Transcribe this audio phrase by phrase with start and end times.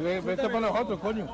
[0.00, 1.28] Vete para nosotros, coño.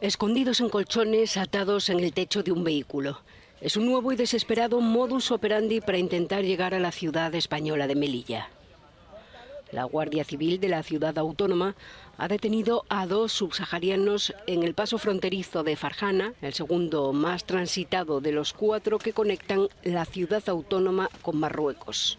[0.00, 3.20] Escondidos en colchones atados en el techo de un vehículo.
[3.60, 7.96] Es un nuevo y desesperado modus operandi para intentar llegar a la ciudad española de
[7.96, 8.50] Melilla.
[9.72, 11.74] La Guardia Civil de la ciudad autónoma
[12.16, 18.20] ha detenido a dos subsaharianos en el paso fronterizo de Farjana, el segundo más transitado
[18.20, 22.18] de los cuatro que conectan la ciudad autónoma con Marruecos.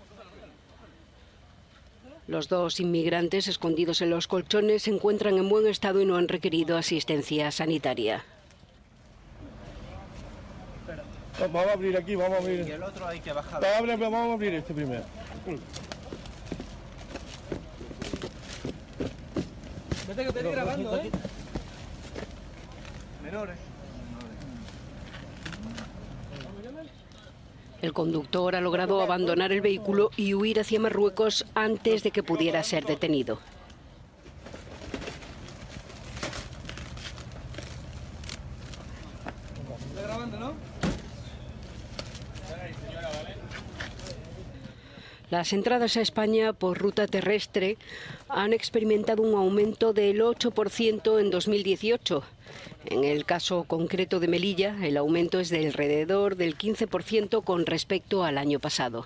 [2.30, 6.28] Los dos inmigrantes escondidos en los colchones se encuentran en buen estado y no han
[6.28, 8.24] requerido asistencia sanitaria.
[11.40, 12.68] Vamos a abrir aquí, vamos a abrir.
[12.68, 13.60] Y el otro hay que bajar.
[13.60, 15.04] Vamos a abrir, vamos a abrir este primero.
[20.08, 21.10] Vete que te estoy grabando, ¿eh?
[23.24, 23.69] Menores.
[27.82, 32.62] El conductor ha logrado abandonar el vehículo y huir hacia Marruecos antes de que pudiera
[32.64, 33.40] ser detenido.
[45.30, 47.78] Las entradas a España por ruta terrestre
[48.30, 52.24] han experimentado un aumento del 8% en 2018.
[52.86, 58.24] En el caso concreto de Melilla, el aumento es de alrededor del 15% con respecto
[58.24, 59.06] al año pasado.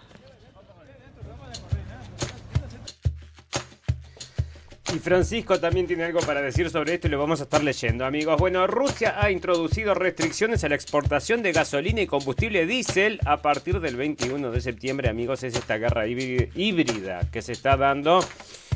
[4.93, 8.05] Y Francisco también tiene algo para decir sobre esto y lo vamos a estar leyendo,
[8.05, 8.37] amigos.
[8.39, 13.79] Bueno, Rusia ha introducido restricciones a la exportación de gasolina y combustible diésel a partir
[13.79, 15.41] del 21 de septiembre, amigos.
[15.41, 18.23] Es esta guerra híbri- híbrida que se está dando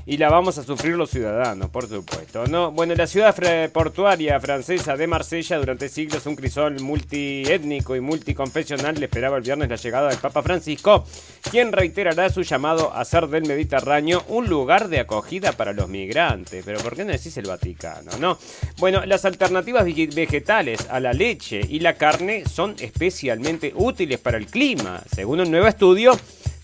[0.08, 2.48] y la vamos a sufrir los ciudadanos, por supuesto.
[2.48, 2.72] ¿no?
[2.72, 3.36] Bueno, la ciudad
[3.72, 9.70] portuaria francesa de Marsella durante siglos un crisol multiétnico y multiconfesional le esperaba el viernes
[9.70, 11.04] la llegada del Papa Francisco,
[11.52, 16.64] quien reiterará su llamado a hacer del Mediterráneo un lugar de acogida para los migrantes.
[16.66, 18.38] Pero ¿por qué no decís el Vaticano, no?
[18.78, 24.38] Bueno, las alternativas vege- vegetales a la leche y la carne son especialmente útiles para
[24.38, 26.18] el clima, según un nuevo estudio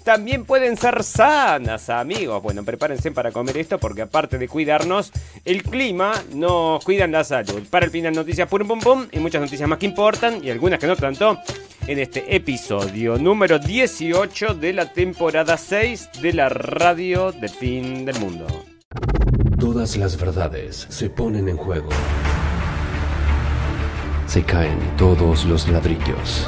[0.04, 2.42] también pueden ser sanas, amigos.
[2.44, 5.12] Bueno, prepárense para comer esto porque aparte de cuidarnos,
[5.46, 7.64] el clima nos cuidan la salud.
[7.70, 10.80] Para el final, noticias pum pum pum y muchas noticias más que importan y algunas
[10.80, 11.40] que no tanto
[11.88, 18.20] en este episodio número 18 de la temporada 6 de la radio del fin del
[18.20, 18.48] mundo.
[19.60, 21.90] Todas las verdades se ponen en juego.
[24.28, 26.48] Se caen todos los ladrillos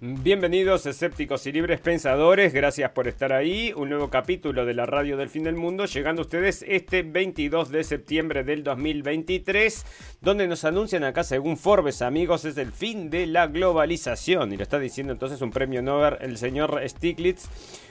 [0.00, 3.72] Bienvenidos escépticos y libres pensadores, gracias por estar ahí.
[3.74, 7.68] Un nuevo capítulo de la radio del fin del mundo, llegando a ustedes este 22
[7.70, 9.84] de septiembre del 2023,
[10.20, 14.52] donde nos anuncian acá, según Forbes, amigos, es el fin de la globalización.
[14.52, 17.48] Y lo está diciendo entonces un premio Nobel, el señor Stiglitz.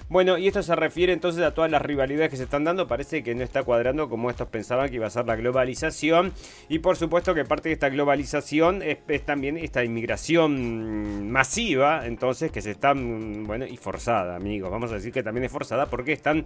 [0.10, 2.88] Bueno, y esto se refiere entonces a todas las rivalidades que se están dando.
[2.88, 6.32] Parece que no está cuadrando como estos pensaban que iba a ser la globalización.
[6.70, 12.62] Y por supuesto que parte de esta globalización es, también esta inmigración masiva, entonces que
[12.62, 14.72] se están, bueno, y forzada, amigos.
[14.72, 16.46] Vamos a decir que también es forzada porque están,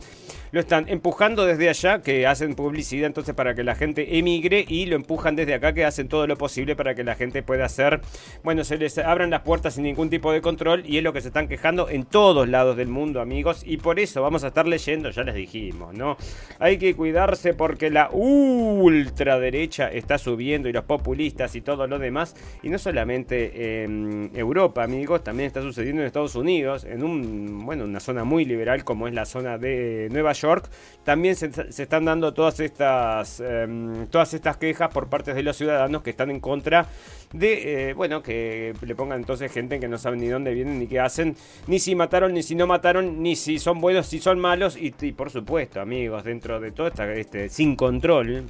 [0.51, 4.87] lo están empujando desde allá, que hacen publicidad entonces para que la gente emigre y
[4.87, 8.01] lo empujan desde acá, que hacen todo lo posible para que la gente pueda hacer,
[8.43, 11.21] bueno, se les abran las puertas sin ningún tipo de control y es lo que
[11.21, 13.50] se están quejando en todos lados del mundo, amigos.
[13.65, 16.17] Y por eso vamos a estar leyendo, ya les dijimos, ¿no?
[16.59, 22.35] Hay que cuidarse porque la ultraderecha está subiendo y los populistas y todo lo demás.
[22.63, 27.85] Y no solamente en Europa, amigos, también está sucediendo en Estados Unidos, en un, bueno,
[27.85, 30.69] una zona muy liberal como es la zona de Nueva York.
[31.03, 36.01] También se, están dando todas estas, em, todas estas quejas por parte de los ciudadanos
[36.01, 36.87] que están en contra
[37.33, 40.87] de, eh, bueno, que le pongan entonces gente que no sabe ni dónde vienen ni
[40.87, 41.35] qué hacen,
[41.67, 44.77] ni si mataron, ni si no mataron, ni si son buenos, si son malos.
[44.77, 48.45] Y, por supuesto, amigos, dentro de todo esta, este, sin control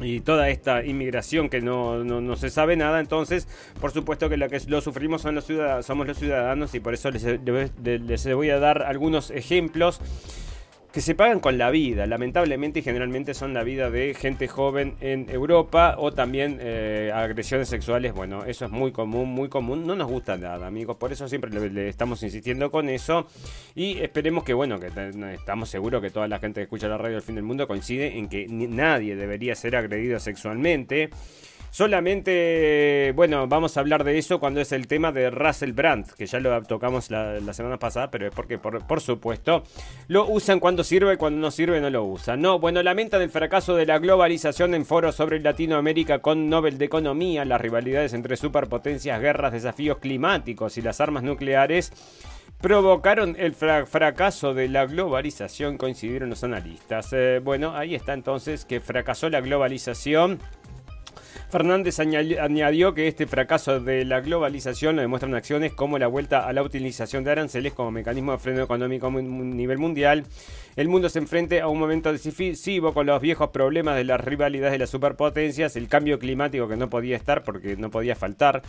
[0.00, 3.46] y toda esta inmigración que no, no, no se sabe nada, entonces
[3.78, 6.94] por supuesto que lo que lo sufrimos son los ciudadanos, somos los ciudadanos y por
[6.94, 7.22] eso les,
[7.84, 10.00] les voy a dar algunos ejemplos
[10.92, 14.94] que se pagan con la vida, lamentablemente y generalmente son la vida de gente joven
[15.00, 19.96] en Europa o también eh, agresiones sexuales, bueno, eso es muy común, muy común, no
[19.96, 23.26] nos gusta nada, amigos, por eso siempre le, estamos insistiendo con eso.
[23.74, 24.90] Y esperemos que, bueno, que
[25.32, 28.18] estamos seguros que toda la gente que escucha la radio del fin del mundo coincide
[28.18, 31.10] en que ni, nadie debería ser agredido sexualmente.
[31.72, 36.26] Solamente, bueno, vamos a hablar de eso cuando es el tema de Russell Brand, que
[36.26, 39.62] ya lo tocamos la, la semana pasada, pero es porque, por, supuesto,
[40.06, 42.42] lo usan cuando sirve, cuando no sirve no lo usan.
[42.42, 46.84] No, bueno, lamentan el fracaso de la globalización en foros sobre Latinoamérica con Nobel de
[46.84, 51.90] Economía, las rivalidades entre superpotencias, guerras, desafíos climáticos y las armas nucleares
[52.60, 57.08] provocaron el fra- fracaso de la globalización, coincidieron los analistas.
[57.12, 60.38] Eh, bueno, ahí está entonces que fracasó la globalización.
[61.52, 66.48] Fernández añadi- añadió que este fracaso de la globalización lo demuestran acciones como la vuelta
[66.48, 70.24] a la utilización de aranceles como mecanismo de freno económico a nivel mundial.
[70.76, 74.72] El mundo se enfrenta a un momento decisivo con los viejos problemas de las rivalidades
[74.72, 78.62] de las superpotencias, el cambio climático que no podía estar porque no podía faltar.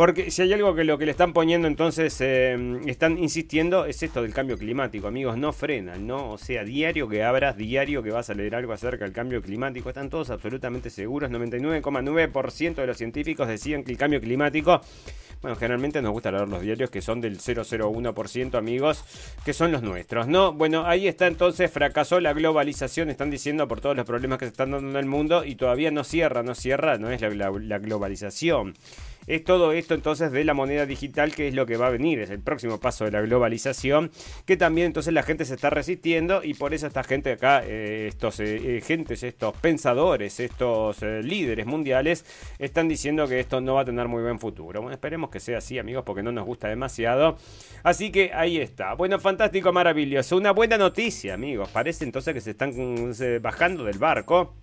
[0.00, 2.56] Porque si hay algo que lo que le están poniendo entonces eh,
[2.86, 6.30] están insistiendo es esto del cambio climático, amigos, no frenan, ¿no?
[6.30, 9.90] O sea, diario que abras, diario que vas a leer algo acerca del cambio climático,
[9.90, 14.80] están todos absolutamente seguros, 99,9% de los científicos decían que el cambio climático,
[15.42, 19.04] bueno, generalmente nos gusta leer los diarios que son del 0,01%, amigos,
[19.44, 20.54] que son los nuestros, ¿no?
[20.54, 24.52] Bueno, ahí está entonces, fracasó la globalización, están diciendo por todos los problemas que se
[24.52, 28.72] están dando en el mundo y todavía no cierra, no cierra, no es la globalización.
[29.26, 32.20] Es todo esto entonces de la moneda digital que es lo que va a venir,
[32.20, 34.10] es el próximo paso de la globalización,
[34.44, 38.06] que también entonces la gente se está resistiendo y por eso esta gente acá, eh,
[38.08, 42.24] estos eh, eh, gentes, estos pensadores, estos líderes mundiales,
[42.58, 44.80] están diciendo que esto no va a tener muy buen futuro.
[44.80, 47.36] Bueno, esperemos que sea así amigos porque no nos gusta demasiado.
[47.82, 48.94] Así que ahí está.
[48.94, 50.36] Bueno, fantástico, maravilloso.
[50.36, 51.68] Una buena noticia amigos.
[51.70, 54.54] Parece entonces que se están mm, bajando del barco.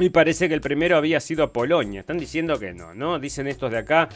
[0.00, 2.00] Y parece que el primero había sido Polonia.
[2.00, 3.18] Están diciendo que no, ¿no?
[3.18, 4.08] Dicen estos de acá.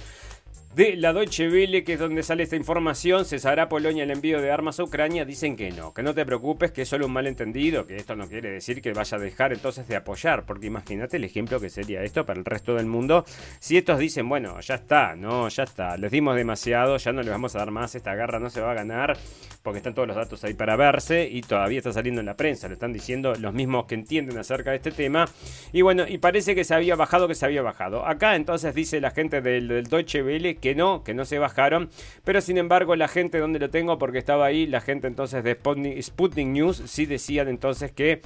[0.74, 4.50] De la Deutsche Welle, que es donde sale esta información, cesará Polonia el envío de
[4.50, 5.26] armas a Ucrania.
[5.26, 8.26] Dicen que no, que no te preocupes, que es solo un malentendido, que esto no
[8.26, 12.02] quiere decir que vaya a dejar entonces de apoyar, porque imagínate el ejemplo que sería
[12.02, 13.26] esto para el resto del mundo.
[13.60, 17.30] Si estos dicen, bueno, ya está, no, ya está, les dimos demasiado, ya no les
[17.30, 19.18] vamos a dar más, esta guerra no se va a ganar,
[19.62, 22.68] porque están todos los datos ahí para verse y todavía está saliendo en la prensa,
[22.68, 25.28] lo están diciendo los mismos que entienden acerca de este tema.
[25.70, 28.06] Y bueno, y parece que se había bajado, que se había bajado.
[28.06, 31.91] Acá entonces dice la gente del, del Deutsche Welle que no, que no se bajaron,
[32.25, 35.59] pero sin embargo la gente donde lo tengo, porque estaba ahí, la gente entonces de
[36.00, 38.23] Sputnik, News, sí decían entonces que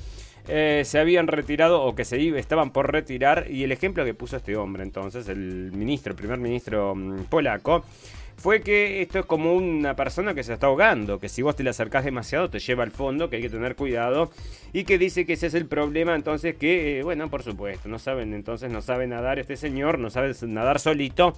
[0.49, 3.47] eh, se habían retirado o que se iba- estaban por retirar.
[3.51, 7.85] Y el ejemplo que puso este hombre entonces, el ministro, el primer ministro mm, polaco,
[8.37, 11.65] fue que esto es como una persona que se está ahogando, que si vos te
[11.65, 14.31] le acercás demasiado te lleva al fondo, que hay que tener cuidado.
[14.75, 17.99] Y que dice que ese es el problema, entonces que, eh, bueno, por supuesto, no
[17.99, 21.35] saben, entonces no sabe nadar este señor, no sabe nadar solito.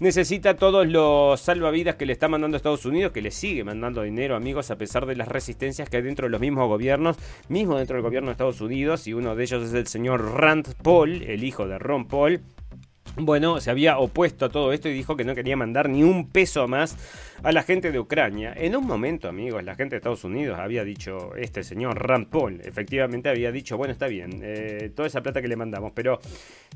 [0.00, 4.34] Necesita todos los salvavidas que le está mandando Estados Unidos, que le sigue mandando dinero,
[4.34, 7.18] amigos, a pesar de las resistencias que hay dentro de los mismos gobiernos,
[7.50, 10.74] mismo dentro del gobierno de Estados Unidos, y uno de ellos es el señor Rand
[10.82, 12.40] Paul, el hijo de Ron Paul,
[13.16, 16.28] bueno, se había opuesto a todo esto y dijo que no quería mandar ni un
[16.28, 16.96] peso más
[17.42, 18.52] a la gente de Ucrania.
[18.56, 22.60] En un momento, amigos, la gente de Estados Unidos había dicho, este señor Rand Paul,
[22.64, 26.20] efectivamente había dicho, bueno, está bien, eh, toda esa plata que le mandamos, pero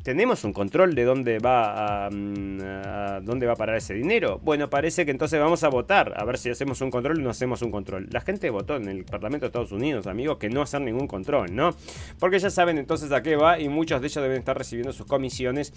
[0.02, 4.40] ¿tenemos un control de dónde va a, mm, a dónde va a parar ese dinero?
[4.42, 7.30] Bueno, parece que entonces vamos a votar, a ver si hacemos un control o no
[7.30, 8.08] hacemos un control.
[8.10, 11.54] La gente votó en el Parlamento de Estados Unidos, amigos, que no hacer ningún control,
[11.54, 11.74] ¿no?
[12.18, 15.06] Porque ya saben entonces a qué va y muchos de ellos deben estar recibiendo sus
[15.06, 15.72] comisiones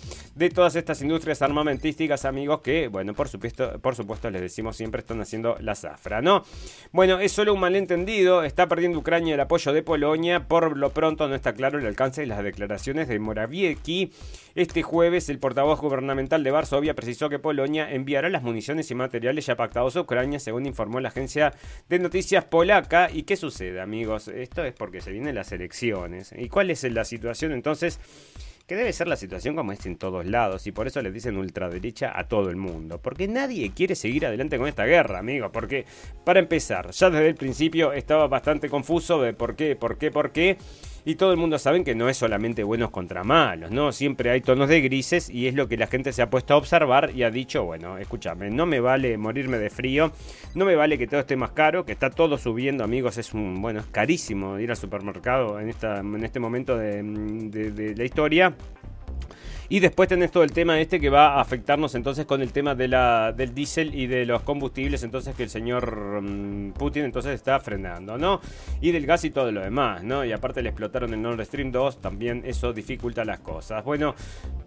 [0.49, 5.21] todas estas industrias armamentísticas, amigos, que, bueno, por supuesto, por supuesto les decimos siempre están
[5.21, 6.43] haciendo la zafra, ¿no?
[6.91, 11.27] Bueno, es solo un malentendido, está perdiendo Ucrania el apoyo de Polonia, por lo pronto
[11.27, 14.11] no está claro el alcance de las declaraciones de Morawiecki.
[14.55, 19.45] Este jueves el portavoz gubernamental de Varsovia precisó que Polonia enviará las municiones y materiales
[19.45, 21.53] ya pactados a Ucrania, según informó la agencia
[21.89, 23.09] de noticias polaca.
[23.11, 24.27] ¿Y qué sucede, amigos?
[24.27, 26.33] Esto es porque se vienen las elecciones.
[26.35, 27.99] ¿Y cuál es la situación entonces?
[28.67, 31.37] Que debe ser la situación como es en todos lados y por eso les dicen
[31.37, 35.85] ultraderecha a todo el mundo, porque nadie quiere seguir adelante con esta guerra, amigos, porque
[36.25, 40.31] para empezar, ya desde el principio estaba bastante confuso de por qué, por qué, por
[40.31, 40.57] qué,
[41.07, 43.93] y todo el mundo sabe que no es solamente buenos contra malos, ¿no?
[43.93, 46.57] Siempre hay tonos de grises y es lo que la gente se ha puesto a
[46.57, 50.11] observar y ha dicho, bueno, escúchame, no me vale morirme de frío,
[50.53, 53.61] no me vale que todo esté más caro, que está todo subiendo, amigos, es un,
[53.61, 58.53] bueno, es carísimo ir al supermercado en, esta, en este momento de, la historia.
[59.69, 62.73] Y después tenés todo el tema este que va a afectarnos entonces con el tema
[62.73, 67.33] de la, del diésel y de los combustibles, entonces que el señor mm, Putin entonces
[67.33, 68.39] está frenando, ¿no?
[68.79, 70.23] Y del gas y todo lo demás, ¿no?
[70.23, 73.83] Y aparte le explotaron el Nord Stream 2, también eso dificulta las cosas.
[73.83, 74.15] Bueno,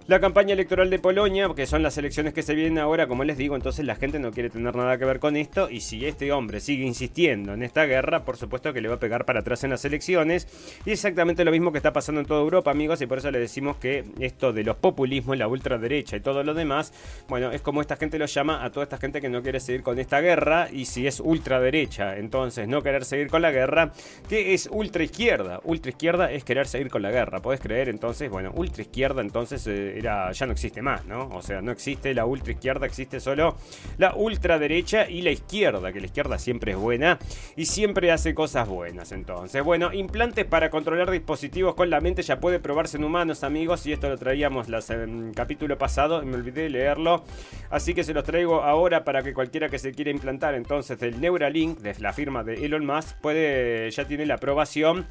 [0.07, 3.39] La campaña electoral de Polonia, que son las elecciones que se vienen ahora, como les
[3.39, 6.33] digo, entonces la gente no quiere tener nada que ver con esto y si este
[6.33, 9.63] hombre sigue insistiendo en esta guerra, por supuesto que le va a pegar para atrás
[9.63, 10.49] en las elecciones
[10.85, 13.39] y exactamente lo mismo que está pasando en toda Europa, amigos, y por eso le
[13.39, 16.93] decimos que esto de los populismos, la ultraderecha y todo lo demás,
[17.29, 19.83] bueno, es como esta gente lo llama a toda esta gente que no quiere seguir
[19.83, 23.93] con esta guerra y si es ultraderecha, entonces no querer seguir con la guerra,
[24.29, 25.61] ¿qué es ultraizquierda?
[25.65, 27.89] Ultraizquierda es querer seguir con la guerra, ¿puedes creer?
[27.89, 31.29] Entonces, bueno, ultraizquierda entonces eh, era, ya no existe más, ¿no?
[31.29, 33.57] O sea, no existe la ultraizquierda, existe solo
[33.99, 37.19] la ultraderecha y la izquierda, que la izquierda siempre es buena
[37.57, 39.13] y siempre hace cosas buenas.
[39.13, 43.87] Entonces, bueno, implantes para controlar dispositivos con la mente ya puede probarse en humanos, amigos,
[43.87, 47.25] y esto lo traíamos en el capítulo pasado me olvidé de leerlo,
[47.69, 51.21] así que se los traigo ahora para que cualquiera que se quiera implantar entonces el
[51.21, 55.07] Neuralink de la firma de Elon Musk puede ya tiene la aprobación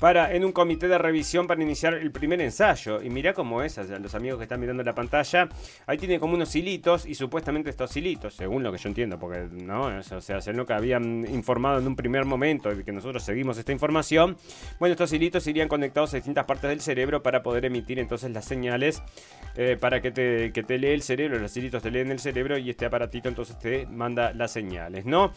[0.00, 3.02] para en un comité de revisión para iniciar el primer ensayo.
[3.02, 5.48] Y mira cómo es, los amigos que están mirando la pantalla,
[5.86, 9.46] ahí tiene como unos hilitos y supuestamente estos hilitos, según lo que yo entiendo, porque
[9.52, 13.22] no, o sea, es lo que habían informado en un primer momento de que nosotros
[13.22, 14.36] seguimos esta información.
[14.78, 18.46] Bueno, estos hilitos irían conectados a distintas partes del cerebro para poder emitir entonces las
[18.46, 19.02] señales
[19.56, 22.56] eh, para que te, que te lee el cerebro, los hilitos te leen el cerebro
[22.56, 25.32] y este aparatito entonces te manda las señales, ¿no?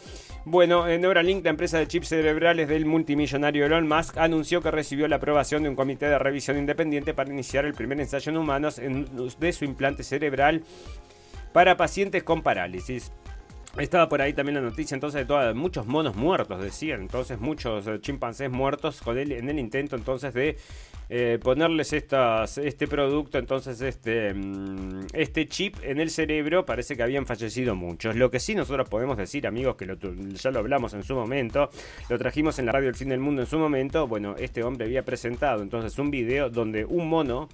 [0.45, 5.07] Bueno, en Neuralink, la empresa de chips cerebrales del multimillonario Elon Musk, anunció que recibió
[5.07, 8.79] la aprobación de un comité de revisión independiente para iniciar el primer ensayo en humanos
[8.79, 10.63] de su implante cerebral
[11.51, 13.11] para pacientes con parálisis.
[13.77, 17.87] Estaba por ahí también la noticia entonces de todos muchos monos muertos, decían, entonces muchos
[17.87, 20.57] eh, chimpancés muertos en el intento entonces de
[21.09, 27.03] eh, ponerles estas, este producto, entonces este, mm, este chip en el cerebro, parece que
[27.03, 28.15] habían fallecido muchos.
[28.15, 31.69] Lo que sí nosotros podemos decir, amigos, que ya lo hablamos en su momento,
[32.09, 34.85] lo trajimos en la radio El Fin del Mundo en su momento, bueno, este hombre
[34.85, 37.49] había presentado entonces un video donde un mono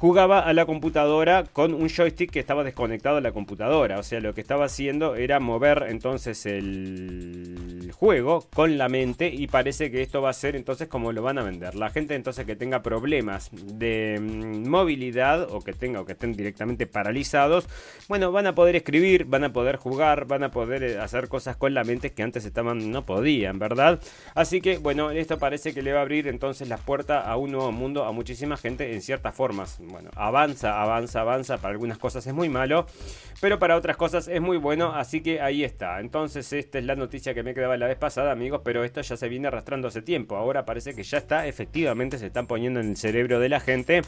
[0.00, 3.98] jugaba a la computadora con un joystick que estaba desconectado a la computadora.
[3.98, 9.46] O sea, lo que estaba haciendo era mover entonces el juego con la mente y
[9.46, 11.74] parece que esto va a ser entonces como lo van a vender.
[11.74, 16.32] La gente entonces que tenga problemas de mm, movilidad o que tenga o que estén
[16.32, 17.68] directamente paralizados,
[18.08, 21.56] bueno, van a poder escribir, van a poder jugar, van a poder eh, hacer cosas
[21.56, 24.00] con la mente que antes estaban no podían, ¿verdad?
[24.34, 27.52] Así que bueno, esto parece que le va a abrir entonces las puertas a un
[27.52, 31.58] nuevo mundo a muchísima gente en ciertas formas bueno, avanza, avanza, avanza.
[31.58, 32.86] Para algunas cosas es muy malo,
[33.40, 34.92] pero para otras cosas es muy bueno.
[34.94, 36.00] Así que ahí está.
[36.00, 38.62] Entonces, esta es la noticia que me quedaba la vez pasada, amigos.
[38.64, 40.36] Pero esto ya se viene arrastrando hace tiempo.
[40.36, 44.02] Ahora parece que ya está, efectivamente, se están poniendo en el cerebro de la gente.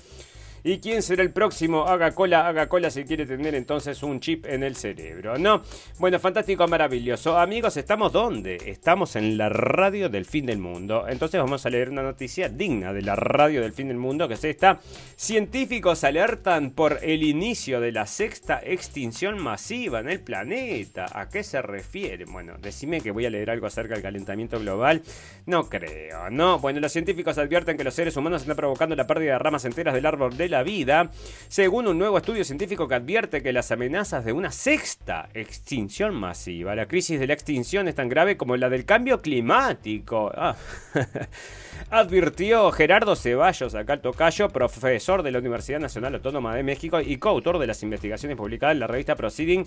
[0.64, 1.88] ¿Y quién será el próximo?
[1.88, 5.62] Haga cola, haga cola si quiere tener entonces un chip en el cerebro, ¿no?
[5.99, 7.37] Bueno, fantástico, maravilloso.
[7.37, 8.59] Amigos, ¿estamos dónde?
[8.66, 11.09] Estamos en la radio del fin del mundo.
[11.09, 14.35] Entonces vamos a leer una noticia digna de la radio del fin del mundo, que
[14.35, 14.78] es esta.
[15.16, 21.07] Científicos alertan por el inicio de la sexta extinción masiva en el planeta.
[21.12, 22.25] ¿A qué se refiere?
[22.26, 25.02] Bueno, decime que voy a leer algo acerca del calentamiento global.
[25.45, 26.61] No creo, ¿no?
[26.61, 29.95] Bueno, los científicos advierten que los seres humanos están provocando la pérdida de ramas enteras
[29.95, 31.11] del árbol del la vida,
[31.49, 36.76] según un nuevo estudio científico que advierte que las amenazas de una sexta extinción masiva,
[36.76, 40.30] la crisis de la extinción es tan grave como la del cambio climático.
[40.37, 40.54] Ah.
[41.90, 47.16] Advirtió Gerardo Ceballos, acá el tocayo, profesor de la Universidad Nacional Autónoma de México y
[47.16, 49.66] coautor de las investigaciones publicadas en la revista Proceeding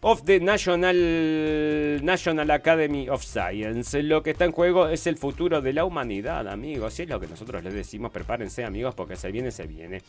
[0.00, 4.02] of the National, National Academy of Science.
[4.02, 6.98] Lo que está en juego es el futuro de la humanidad, amigos.
[6.98, 10.02] Y es lo que nosotros les decimos, prepárense, amigos, porque se viene, se viene.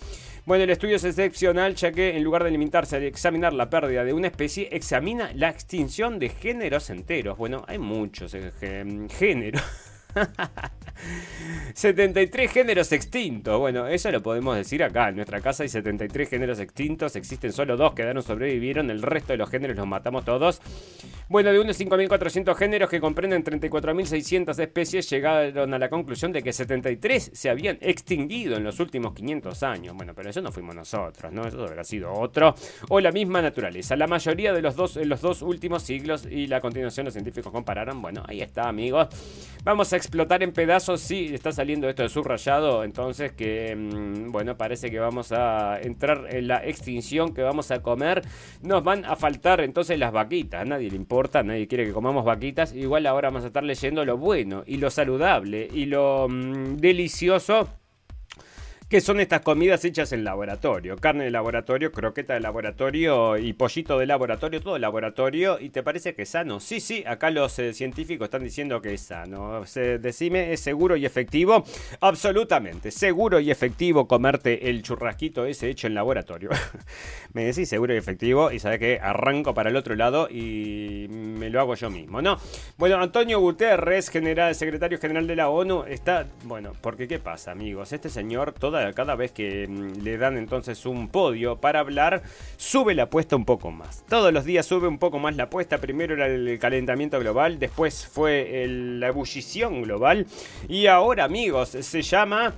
[0.46, 4.04] Bueno, el estudio es excepcional, ya que en lugar de limitarse a examinar la pérdida
[4.04, 7.38] de una especie, examina la extinción de géneros enteros.
[7.38, 9.89] Bueno, hay muchos eh, géneros.
[11.74, 13.60] 73 géneros extintos.
[13.60, 15.10] Bueno, eso lo podemos decir acá.
[15.10, 17.16] En nuestra casa hay 73 géneros extintos.
[17.16, 18.90] Existen solo dos que sobrevivieron.
[18.90, 20.62] El resto de los géneros los matamos todos.
[21.30, 26.52] Bueno, de unos 5.400 géneros que comprenden 34.600 especies, llegaron a la conclusión de que
[26.52, 29.96] 73 se habían extinguido en los últimos 500 años.
[29.96, 31.48] Bueno, pero eso no fuimos nosotros, ¿no?
[31.48, 32.56] Eso habrá sido otro.
[32.90, 33.96] O la misma naturaleza.
[33.96, 37.52] La mayoría de los dos, en los dos últimos siglos y la continuación los científicos
[37.52, 38.02] compararon.
[38.02, 39.08] Bueno, ahí está, amigos.
[39.64, 41.02] Vamos a explotar en pedazos.
[41.02, 42.84] Sí, está saliendo esto de subrayado.
[42.84, 47.82] Entonces que, mm, bueno, parece que vamos a entrar en la extinción que vamos a
[47.82, 48.24] comer.
[48.62, 50.66] Nos van a faltar entonces las vaquitas.
[50.68, 52.74] Nadie le importa, nadie quiere que comamos vaquitas.
[52.74, 57.79] Igual ahora vamos a estar leyendo lo bueno y lo saludable y lo mm, delicioso
[58.90, 60.96] ¿Qué son estas comidas hechas en laboratorio?
[60.96, 65.60] Carne de laboratorio, croqueta de laboratorio y pollito de laboratorio, todo laboratorio.
[65.60, 66.60] ¿Y te parece que es sano?
[66.60, 69.62] Sí, sí, acá los eh, científicos están diciendo que es sano.
[70.00, 71.64] Decime, ¿es seguro y efectivo?
[72.02, 76.50] Absolutamente, seguro y efectivo comerte el churrasquito ese hecho en laboratorio.
[77.34, 81.52] me decís seguro y efectivo y sabes que arranco para el otro lado y me
[81.52, 82.40] lo hago yo mismo, ¿no?
[82.80, 87.94] Bueno, Antonio Guterres, general, secretario general de la ONU, está, bueno, porque ¿qué pasa, amigos?
[87.94, 92.22] Este señor, toda, cada vez que mm, le dan entonces un podio para hablar,
[92.58, 94.04] sube la apuesta un poco más.
[94.10, 95.78] Todos los días sube un poco más la apuesta.
[95.78, 100.26] Primero era el calentamiento global, después fue el- la ebullición global
[100.68, 102.54] y ahora, amigos, se llama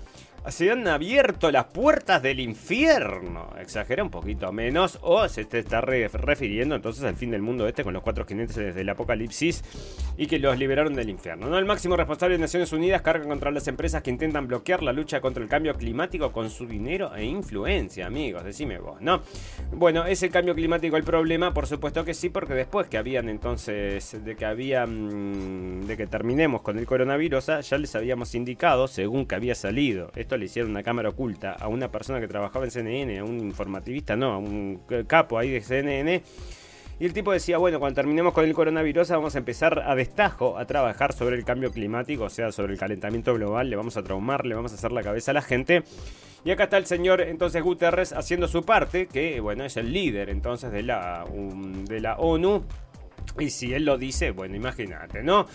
[0.50, 3.54] se han abierto las puertas del infierno.
[3.60, 4.98] Exagera un poquito menos.
[5.02, 8.26] O se te está re- refiriendo entonces al fin del mundo este con los cuatro
[8.26, 9.64] jinetes del apocalipsis
[10.18, 11.48] y que los liberaron del infierno.
[11.48, 11.58] ¿no?
[11.58, 15.22] El máximo responsable de Naciones Unidas carga contra las empresas que intentan bloquear la lucha
[15.22, 18.44] contra el cambio climático con su dinero e influencia, amigos.
[18.44, 19.22] Decime vos, ¿no?
[19.72, 21.54] Bueno, ¿es el cambio climático el problema?
[21.54, 26.62] Por supuesto que sí, porque después que habían entonces, de que habían, de que terminemos
[26.62, 30.84] con el coronavirus, ah, ya les habíamos indicado, según que había salido, le hicieron una
[30.84, 34.82] cámara oculta a una persona que trabajaba en CNN, a un informativista, no, a un
[35.08, 36.24] capo ahí de CNN.
[37.00, 40.60] Y el tipo decía, bueno, cuando terminemos con el coronavirus vamos a empezar a destajo
[40.60, 44.04] a trabajar sobre el cambio climático, o sea, sobre el calentamiento global, le vamos a
[44.04, 45.84] traumar, le vamos a hacer la cabeza a la gente.
[46.44, 50.30] Y acá está el señor entonces Guterres haciendo su parte, que bueno, es el líder
[50.30, 52.66] entonces de la, um, de la ONU.
[53.40, 55.48] Y si él lo dice, bueno, imagínate, ¿no?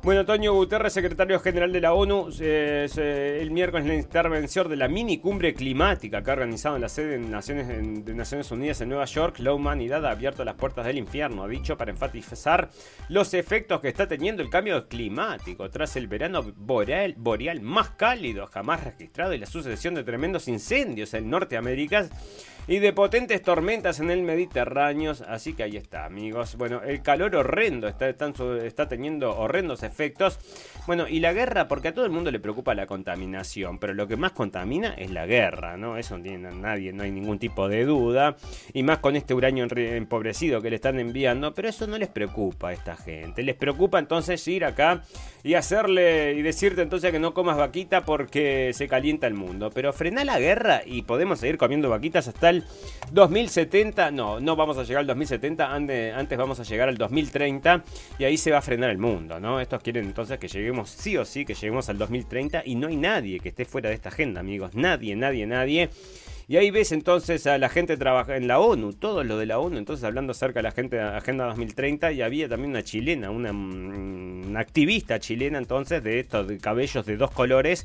[0.00, 4.86] Bueno, Antonio Guterres, secretario general de la ONU, eh, el miércoles la intervención de la
[4.88, 8.80] mini cumbre climática que ha organizado en la sede de Naciones, en- de Naciones Unidas
[8.80, 12.70] en Nueva York, la humanidad ha abierto las puertas del infierno, ha dicho, para enfatizar
[13.08, 18.46] los efectos que está teniendo el cambio climático tras el verano boreal, boreal más cálido
[18.46, 22.08] jamás registrado y la sucesión de tremendos incendios en Norteamérica
[22.68, 25.14] y de potentes tormentas en el Mediterráneo.
[25.26, 26.56] Así que ahí está, amigos.
[26.56, 30.38] Bueno, el calor horrendo está, está teniendo horrendos efectos.
[30.86, 34.06] Bueno, y la guerra, porque a todo el mundo le preocupa la contaminación, pero lo
[34.06, 35.96] que más contamina es la guerra, ¿no?
[35.96, 38.36] Eso no tiene nadie, no hay ningún tipo de duda.
[38.74, 42.68] Y más con este uranio empobrecido que le están enviando, pero eso no les preocupa
[42.68, 43.42] a esta gente.
[43.42, 45.02] Les preocupa entonces ir acá
[45.42, 49.70] y hacerle y decirte entonces que no comas vaquita porque se calienta el mundo.
[49.74, 52.57] Pero frena la guerra y podemos seguir comiendo vaquitas hasta el
[53.12, 54.10] 2070.
[54.10, 57.84] No, no vamos a llegar al 2070, ande- antes vamos a llegar al 2030
[58.18, 59.60] y ahí se va a frenar el mundo, ¿no?
[59.60, 62.96] Estos quieren entonces que lleguemos sí o sí, que lleguemos al 2030 y no hay
[62.96, 64.74] nadie que esté fuera de esta agenda, amigos.
[64.74, 65.90] Nadie, nadie, nadie.
[66.50, 69.58] Y ahí ves entonces a la gente trabaja en la ONU, todo lo de la
[69.58, 73.52] ONU, entonces hablando acerca de la gente Agenda 2030 y había también una chilena, una,
[73.52, 77.84] mm, una activista chilena entonces de estos cabellos de dos colores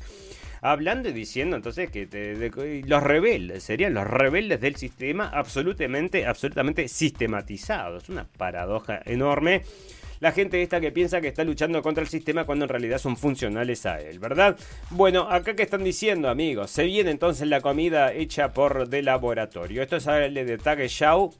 [0.64, 8.08] hablando y diciendo entonces que los rebeldes serían los rebeldes del sistema absolutamente absolutamente sistematizados,
[8.08, 9.62] una paradoja enorme.
[10.20, 13.18] La gente esta que piensa que está luchando contra el sistema cuando en realidad son
[13.18, 14.56] funcionales a él, ¿verdad?
[14.88, 19.82] Bueno, acá que están diciendo, amigos, se viene entonces la comida hecha por de laboratorio.
[19.82, 21.34] Esto sale de Tagesschau.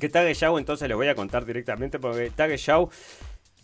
[0.00, 2.90] Que Tagesschau entonces les voy a contar directamente porque Tagesschau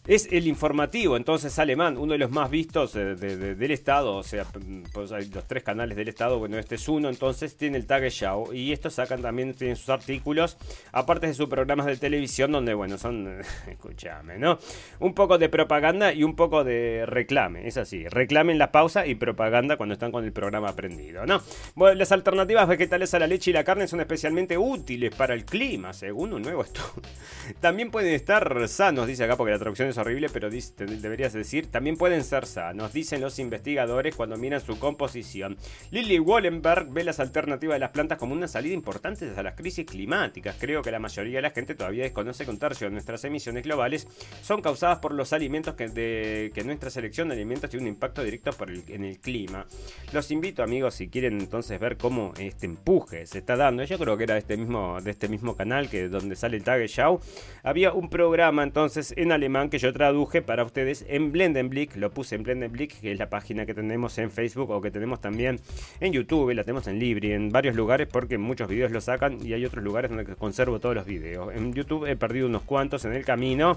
[0.07, 4.17] es el informativo, entonces alemán, uno de los más vistos eh, de- de- del Estado,
[4.17, 4.45] o sea,
[4.93, 8.53] pues hay los tres canales del Estado, bueno, este es uno, entonces tiene el Tagesschau
[8.53, 10.57] y estos sacan también, tienen sus artículos,
[10.91, 14.59] aparte de sus programas de televisión, donde, bueno, son, escúchame, ¿no?
[14.99, 19.07] Un poco de propaganda y un poco de reclame, es así, reclame en la pausa
[19.07, 21.41] y propaganda cuando están con el programa prendido, ¿no?
[21.77, 25.45] Bueno, las alternativas vegetales a la leche y la carne son especialmente útiles para el
[25.45, 27.03] clima, según un nuevo estudio.
[27.61, 31.97] También pueden estar sanos, dice acá, porque la traducción es horrible, pero deberías decir, también
[31.97, 35.57] pueden ser sanos, dicen los investigadores cuando miran su composición.
[35.91, 39.87] Lily Wallenberg ve las alternativas de las plantas como una salida importante a las crisis
[39.87, 40.57] climáticas.
[40.59, 43.65] Creo que la mayoría de la gente todavía desconoce que un tercio de nuestras emisiones
[43.65, 44.07] globales
[44.43, 48.23] son causadas por los alimentos que, de, que nuestra selección de alimentos tiene un impacto
[48.23, 48.51] directo
[48.89, 49.67] en el clima.
[50.13, 53.85] Los invito, amigos, si quieren entonces ver cómo este empuje se está dando.
[53.85, 56.65] Yo creo que era de este mismo, de este mismo canal que donde sale el
[56.65, 57.21] Tagesschau.
[57.63, 61.97] Había un programa entonces en alemán que yo traduje para ustedes en Blendenblick.
[61.97, 65.21] Lo puse en Blendenblick, que es la página que tenemos en Facebook o que tenemos
[65.21, 65.59] también
[65.99, 66.55] en YouTube.
[66.55, 69.83] La tenemos en Libri, en varios lugares porque muchos videos lo sacan y hay otros
[69.83, 71.53] lugares donde conservo todos los videos.
[71.53, 73.77] En YouTube he perdido unos cuantos en el camino.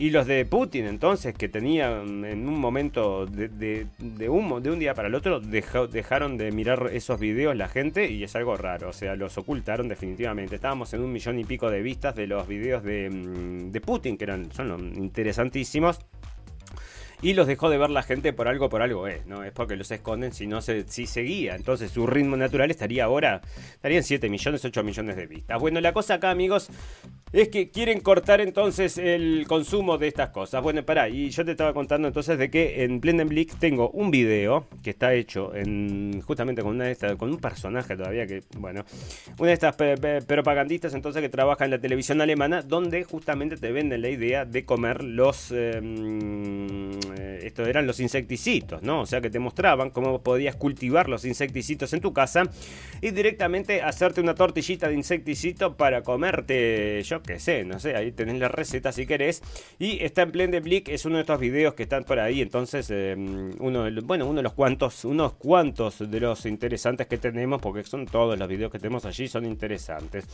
[0.00, 4.94] Y los de Putin, entonces, que tenían en un momento de, de, de un, día
[4.94, 8.90] para el otro, dejó- dejaron de mirar esos videos la gente y es algo raro.
[8.90, 10.54] O sea, los ocultaron definitivamente.
[10.54, 14.16] Estábamos en un millón y pico de vistas de los videos de, mm, de Putin,
[14.16, 15.98] que eran, son interesantísimos.
[17.22, 19.44] Y los dejó de ver la gente por algo, por algo es, ¿no?
[19.44, 21.54] Es porque los esconden si no se, si seguía.
[21.54, 23.40] Entonces su ritmo natural estaría ahora,
[23.72, 25.58] estarían 7 millones, 8 millones de vistas.
[25.60, 26.70] Bueno, la cosa acá, amigos,
[27.32, 30.62] es que quieren cortar entonces el consumo de estas cosas.
[30.62, 34.66] Bueno, pará, y yo te estaba contando entonces de que en Blendenblick tengo un video
[34.82, 38.84] que está hecho en justamente con una de estas, con un personaje todavía que, bueno,
[39.38, 39.76] una de estas
[40.24, 44.64] propagandistas entonces que trabaja en la televisión alemana, donde justamente te venden la idea de
[44.64, 49.00] comer los, eh, mm, eh, esto eran los insecticitos, ¿no?
[49.02, 52.42] O sea que te mostraban cómo podías cultivar los insecticitos en tu casa
[53.00, 58.12] y directamente hacerte una tortillita de insecticito para comerte, yo qué sé, no sé, ahí
[58.12, 59.42] tenés la receta si querés.
[59.78, 62.40] Y está en Plan de Blick, es uno de estos videos que están por ahí,
[62.42, 67.06] entonces, eh, uno, de los- bueno, uno de los cuantos, unos cuantos de los interesantes
[67.06, 70.24] que tenemos, porque son todos los videos que tenemos allí, son interesantes.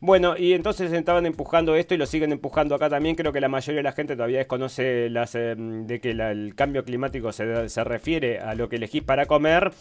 [0.00, 3.14] Bueno, y entonces estaban empujando esto y lo siguen empujando acá también.
[3.16, 6.84] Creo que la mayoría de la gente todavía desconoce las, eh, de que el cambio
[6.84, 9.72] climático se, se refiere a lo que elegís para comer.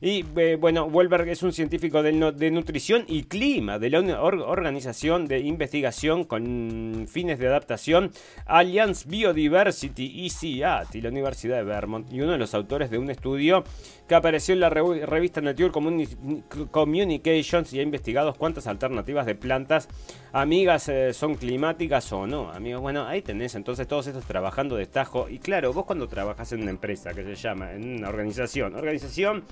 [0.00, 5.38] Y eh, bueno, Wolberg es un científico de, nutrición y clima de la Organización de
[5.38, 8.10] Investigación con fines de adaptación
[8.44, 13.10] Alliance Biodiversity ECAT y la Universidad de Vermont y uno de los autores de un
[13.10, 13.64] estudio
[14.06, 19.88] que apareció en la revista Nature Communi- Communications y ha investigado cuántas alternativas de plantas
[20.32, 22.50] amigas eh, son climáticas o no.
[22.50, 25.28] Amigos, bueno, ahí tenés entonces todos estos trabajando de tajo.
[25.30, 29.44] Y claro, vos cuando trabajas en una empresa que se llama, en una organización, organización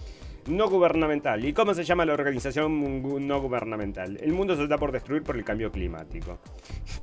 [0.46, 1.44] no gubernamental.
[1.44, 4.18] ¿Y cómo se llama la organización no gubernamental?
[4.20, 6.38] El mundo se está por destruir por el cambio climático.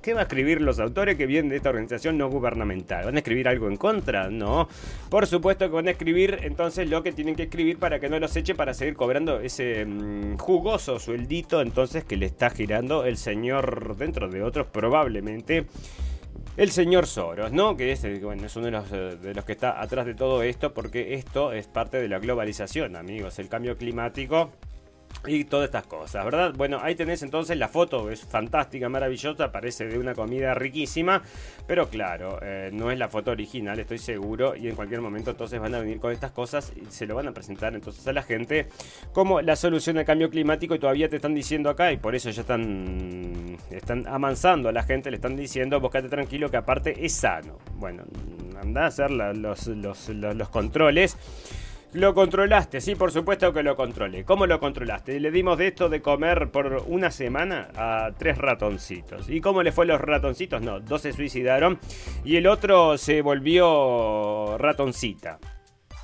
[0.02, 3.06] ¿Qué va a escribir los autores que vienen de esta organización no gubernamental?
[3.06, 4.30] ¿Van a escribir algo en contra?
[4.30, 4.68] No.
[5.10, 8.20] Por supuesto que van a escribir entonces lo que tienen que escribir para que no
[8.20, 13.18] los eche para seguir cobrando ese mm, jugoso sueldito entonces que le está girando el
[13.18, 15.66] señor, dentro de otros probablemente,
[16.58, 17.78] el señor Soros, ¿no?
[17.78, 20.14] Que es, eh, bueno, es uno de los, eh, de los que está atrás de
[20.14, 23.40] todo esto, porque esto es parte de la globalización, amigos.
[23.40, 24.52] El cambio climático
[25.26, 26.54] y todas estas cosas, ¿verdad?
[26.56, 31.22] Bueno, ahí tenés entonces la foto, es fantástica, maravillosa, parece de una comida riquísima,
[31.68, 35.60] pero claro, eh, no es la foto original, estoy seguro, y en cualquier momento entonces
[35.60, 38.24] van a venir con estas cosas y se lo van a presentar entonces a la
[38.24, 38.68] gente
[39.12, 42.30] como la solución al cambio climático y todavía te están diciendo acá, y por eso
[42.30, 47.14] ya están, están amansando a la gente, le están diciendo, búscate tranquilo que aparte es
[47.14, 47.58] sano.
[47.76, 48.04] Bueno,
[48.62, 51.18] anda a hacer los, los, los controles.
[51.94, 54.24] Lo controlaste, sí, por supuesto que lo controlé.
[54.24, 55.20] ¿Cómo lo controlaste?
[55.20, 59.28] Le dimos de esto de comer por una semana a tres ratoncitos.
[59.28, 60.62] ¿Y cómo le fue a los ratoncitos?
[60.62, 61.80] No, dos se suicidaron
[62.24, 65.40] y el otro se volvió ratoncita.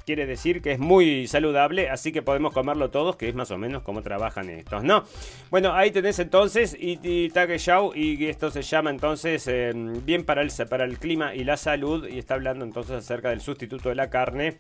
[0.08, 3.58] Quiere decir que es muy saludable, así que podemos comerlo todos, que es más o
[3.58, 5.04] menos como trabajan estos, ¿no?
[5.52, 10.52] Bueno, ahí tenés entonces y Tagesschau, y esto se llama entonces eh, bien para el,
[10.70, 14.12] para el clima y la salud, y está hablando entonces acerca del sustituto de la
[14.12, 14.60] carne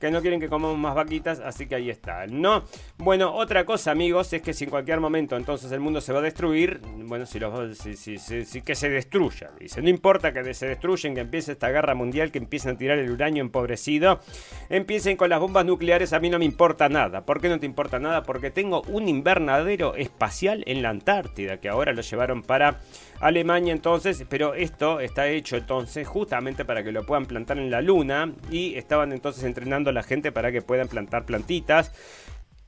[0.00, 2.64] que no quieren que comamos más vaquitas, así que ahí está, ¿no?
[2.98, 6.18] Bueno, otra cosa, amigos, es que si en cualquier momento entonces el mundo se va
[6.20, 10.66] a destruir, bueno, si, los, si, si, que se destruya, dice, no importa que se
[10.66, 14.20] destruyen, que empiece esta guerra mundial, que empiecen a tirar el uranio empobrecido,
[14.68, 17.24] empiecen con las bombas nucleares, a mí no me importa nada.
[17.24, 18.22] ¿Por qué no te importa nada?
[18.22, 22.80] Porque tengo un invernadero espacial en la Antártida, que ahora lo llevaron para
[23.20, 27.80] Alemania entonces, pero esto está hecho entonces justamente para que lo puedan plantar en la
[27.80, 31.92] luna y estaban entonces entrenando a la gente para que puedan plantar plantitas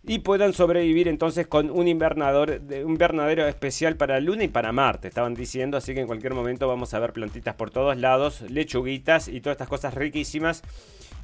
[0.06, 4.70] y puedan sobrevivir entonces con un invernador, un invernadero especial para la Luna y para
[4.70, 8.42] Marte, estaban diciendo, así que en cualquier momento vamos a ver plantitas por todos lados,
[8.42, 10.62] lechuguitas y todas estas cosas riquísimas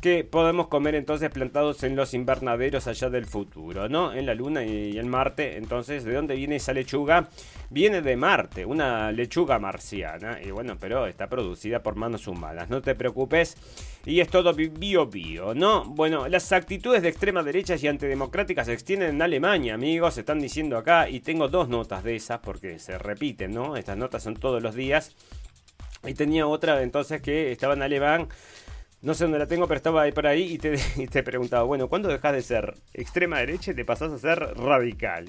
[0.02, 4.12] que podemos comer entonces plantados en los invernaderos allá del futuro, ¿no?
[4.12, 5.56] En la Luna y en Marte.
[5.56, 7.28] Entonces, ¿de dónde viene esa lechuga?
[7.70, 10.40] Viene de Marte, una lechuga marciana.
[10.44, 12.68] Y bueno, pero está producida por manos humanas.
[12.68, 13.56] No te preocupes.
[14.04, 15.84] Y es todo bi- bio bio, ¿no?
[15.84, 20.18] Bueno, las actitudes de extrema derecha y antidemocráticas se extienden en Alemania, amigos.
[20.18, 21.08] Están diciendo acá.
[21.08, 23.76] Y tengo dos notas de esas porque se repiten, ¿no?
[23.76, 25.14] Estas notas son todos los días.
[26.04, 28.28] Y tenía otra entonces que estaba en alemán.
[29.02, 31.64] No sé dónde la tengo, pero estaba ahí por ahí y te, y te preguntaba,
[31.64, 35.26] bueno, ¿cuándo dejas de ser extrema derecha y te pasás a ser radical?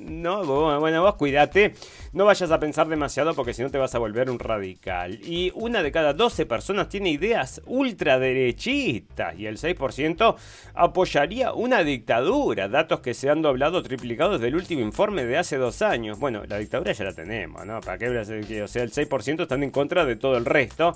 [0.00, 1.74] No, vos- bueno, vos cuídate,
[2.12, 5.20] no vayas a pensar demasiado porque si no te vas a volver un radical.
[5.24, 10.34] Y una de cada 12 personas tiene ideas ultraderechistas y el 6%
[10.74, 15.38] apoyaría una dictadura, datos que se han doblado o triplicado desde el último informe de
[15.38, 16.18] hace dos años.
[16.18, 17.80] Bueno, la dictadura ya la tenemos, ¿no?
[17.80, 18.08] ¿Para qué?
[18.08, 18.24] O
[18.68, 20.92] sea, el 6% están en contra de todo el resto.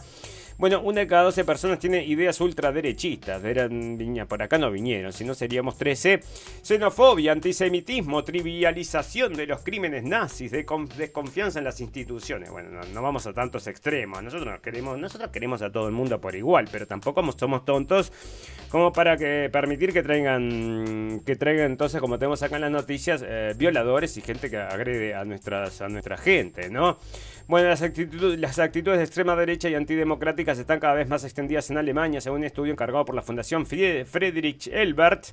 [0.58, 3.44] Bueno, una de cada 12 personas tiene ideas ultraderechistas.
[3.44, 6.20] Eran, viña, por acá no vinieron, si no seríamos 13.
[6.62, 10.64] Xenofobia, antisemitismo, trivialización de los crímenes nazis, de
[10.96, 12.50] desconfianza en las instituciones.
[12.50, 14.22] Bueno, no, no, vamos a tantos extremos.
[14.22, 18.10] Nosotros queremos, nosotros queremos a todo el mundo por igual, pero tampoco somos tontos
[18.70, 23.22] como para que permitir que traigan, que traigan entonces, como tenemos acá en las noticias,
[23.26, 26.98] eh, violadores y gente que agrede a nuestra gente, ¿no?
[27.48, 31.70] Bueno, las, actitudes, las actitudes de extrema derecha y antidemocráticas están cada vez más extendidas
[31.70, 35.26] en Alemania, según un estudio encargado por la Fundación Friedrich Elbert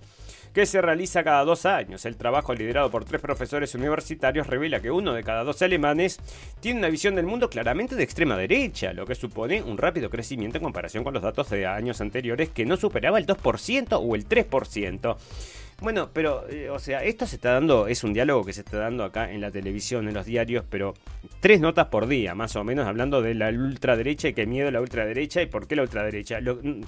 [0.53, 2.05] que se realiza cada dos años.
[2.05, 6.19] El trabajo liderado por tres profesores universitarios revela que uno de cada dos alemanes
[6.59, 10.59] tiene una visión del mundo claramente de extrema derecha, lo que supone un rápido crecimiento
[10.59, 14.29] en comparación con los datos de años anteriores que no superaba el 2% o el
[14.29, 15.17] 3%.
[15.83, 18.77] Bueno, pero, eh, o sea, esto se está dando, es un diálogo que se está
[18.77, 20.93] dando acá en la televisión, en los diarios, pero
[21.41, 24.79] tres notas por día, más o menos, hablando de la ultraderecha y qué miedo la
[24.79, 26.39] ultraderecha y por qué la ultraderecha.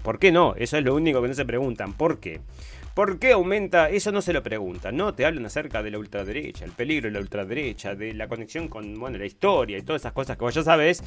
[0.01, 0.55] ¿Por qué no?
[0.55, 1.91] Eso es lo único que no se preguntan.
[1.91, 2.39] ¿Por qué?
[2.95, 3.89] ¿Por qué aumenta?
[3.89, 5.13] Eso no se lo preguntan, ¿no?
[5.13, 8.97] Te hablan acerca de la ultraderecha, el peligro de la ultraderecha, de la conexión con,
[8.97, 11.03] bueno, la historia y todas esas cosas que vos ya sabes,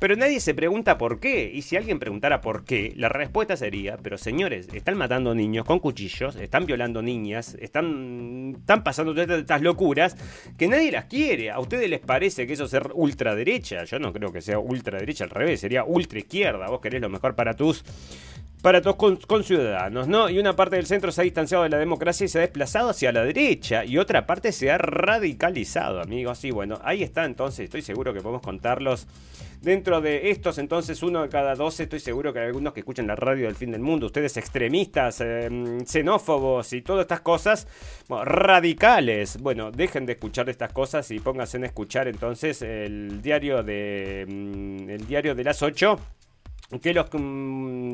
[0.00, 1.48] pero nadie se pregunta por qué.
[1.54, 5.78] Y si alguien preguntara por qué, la respuesta sería, pero señores, están matando niños con
[5.78, 10.16] cuchillos, están violando niñas, están, están pasando todas estas locuras
[10.58, 11.52] que nadie las quiere.
[11.52, 13.84] ¿A ustedes les parece que eso es ultraderecha?
[13.84, 16.66] Yo no creo que sea ultraderecha, al revés, sería ultra izquierda.
[16.66, 17.84] Vos querés lo mejor para tus
[18.62, 20.28] para todos con, ciudadanos, ¿no?
[20.28, 22.90] Y una parte del centro se ha distanciado de la democracia y se ha desplazado
[22.90, 26.44] hacia la derecha, y otra parte se ha radicalizado, amigos.
[26.44, 29.06] Y bueno, ahí está entonces, estoy seguro que podemos contarlos.
[29.60, 33.08] Dentro de estos, entonces, uno de cada doce, estoy seguro que hay algunos que escuchan
[33.08, 37.66] la radio del fin del mundo, ustedes extremistas, em, xenófobos y todas estas cosas,
[38.08, 39.38] radicales.
[39.40, 44.90] Bueno, dejen de escuchar estas cosas y pónganse en escuchar entonces el diario de, mm,
[44.90, 45.98] el diario de las 8
[46.82, 47.08] que los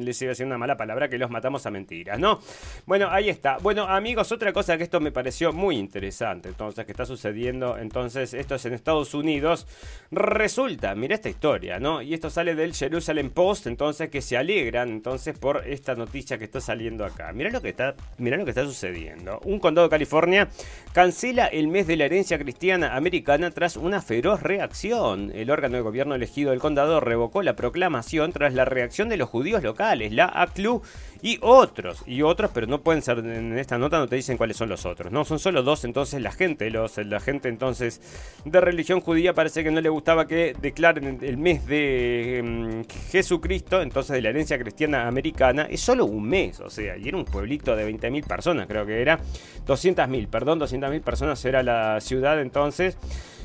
[0.04, 2.40] les iba a decir una mala palabra que los matamos a mentiras, ¿no?
[2.86, 3.58] Bueno, ahí está.
[3.58, 8.34] Bueno, amigos, otra cosa que esto me pareció muy interesante, entonces que está sucediendo, entonces
[8.34, 9.68] esto es en Estados Unidos.
[10.10, 12.02] Resulta, mira esta historia, ¿no?
[12.02, 16.44] Y esto sale del Jerusalem Post, entonces que se alegran entonces por esta noticia que
[16.44, 17.32] está saliendo acá.
[17.32, 19.38] Mira lo que está, mira lo que está sucediendo.
[19.44, 20.48] Un condado de California
[20.92, 25.30] cancela el mes de la herencia cristiana americana tras una feroz reacción.
[25.32, 29.28] El órgano de gobierno elegido del condado revocó la proclamación tras la reacción de los
[29.28, 30.82] judíos locales, la ACLU
[31.22, 34.56] y otros, y otros, pero no pueden ser, en esta nota no te dicen cuáles
[34.56, 38.00] son los otros, no, son solo dos, entonces la gente, los, la gente entonces
[38.44, 43.80] de religión judía parece que no le gustaba que declaren el mes de em, Jesucristo,
[43.80, 47.24] entonces de la herencia cristiana americana, es solo un mes, o sea, y era un
[47.24, 49.18] pueblito de 20.000 personas, creo que era,
[49.66, 52.98] 200.000, perdón, 200.000 personas era la ciudad entonces,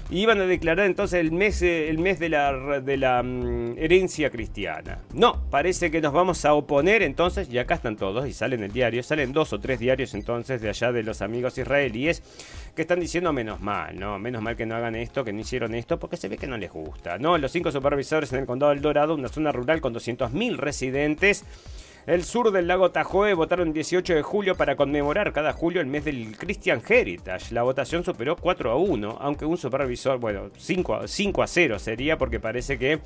[0.09, 3.77] y iban a declarar entonces el mes, eh, el mes de la, de la mm,
[3.77, 4.99] herencia cristiana.
[5.13, 8.71] No, parece que nos vamos a oponer entonces, y acá están todos, y salen el
[8.71, 12.23] diario, salen dos o tres diarios entonces de allá de los amigos israelíes
[12.75, 14.17] que están diciendo menos mal, ¿no?
[14.17, 16.57] Menos mal que no hagan esto, que no hicieron esto, porque se ve que no
[16.57, 17.37] les gusta, ¿no?
[17.37, 21.45] Los cinco supervisores en el condado del Dorado, una zona rural con 200.000 residentes,
[22.09, 26.05] el sur del lago Tahoe votaron 18 de julio para conmemorar cada julio el mes
[26.05, 27.53] del Christian Heritage.
[27.53, 31.77] La votación superó 4 a 1, aunque un supervisor, bueno, 5 a, 5 a 0
[31.77, 32.99] sería porque parece que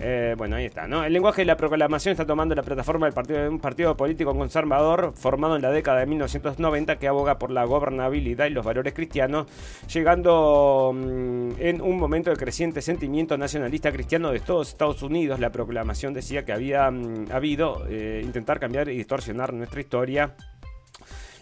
[0.00, 1.04] eh, bueno, ahí está, ¿no?
[1.04, 4.34] El lenguaje de la proclamación está tomando la plataforma del partido, de un partido político
[4.34, 8.94] conservador formado en la década de 1990 que aboga por la gobernabilidad y los valores
[8.94, 9.46] cristianos,
[9.92, 15.40] llegando mm, en un momento de creciente sentimiento nacionalista cristiano de todos Estados Unidos.
[15.40, 20.34] La proclamación decía que había mm, habido eh, intentar cambiar y distorsionar nuestra historia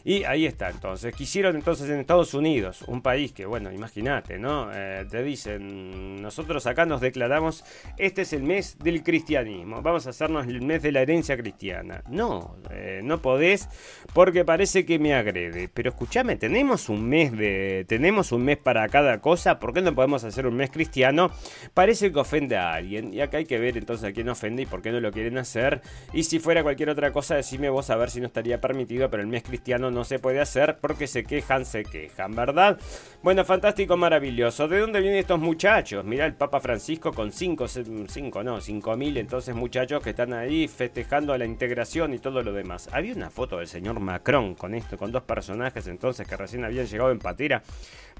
[0.04, 1.14] y ahí está, entonces.
[1.14, 4.70] Quisieron entonces en Estados Unidos, un país que, bueno, imagínate, ¿no?
[4.72, 7.64] Eh, te dicen, nosotros acá nos declaramos,
[7.98, 12.02] este es el mes del cristianismo, vamos a hacernos el mes de la herencia cristiana.
[12.08, 13.68] No, eh, no podés
[14.14, 15.68] porque parece que me agrede.
[15.72, 19.94] Pero escúchame, tenemos un mes de, tenemos un mes para cada cosa, ¿por qué no
[19.94, 21.30] podemos hacer un mes cristiano?
[21.74, 23.12] Parece que ofende a alguien.
[23.12, 25.38] Y acá hay que ver entonces a quién ofende y por qué no lo quieren
[25.38, 25.82] hacer.
[26.12, 29.22] Y si fuera cualquier otra cosa, decime vos a ver si no estaría permitido, pero
[29.22, 32.78] el mes cristiano no se puede hacer porque se quejan, se quejan, ¿verdad?
[33.22, 34.68] Bueno, fantástico, maravilloso.
[34.68, 36.04] ¿De dónde vienen estos muchachos?
[36.04, 37.66] Mira el Papa Francisco con 5,
[38.08, 42.52] 5 no, 5 mil entonces muchachos que están ahí festejando la integración y todo lo
[42.52, 42.88] demás.
[42.92, 46.86] Había una foto del señor Macron con esto, con dos personajes entonces que recién habían
[46.86, 47.62] llegado en patera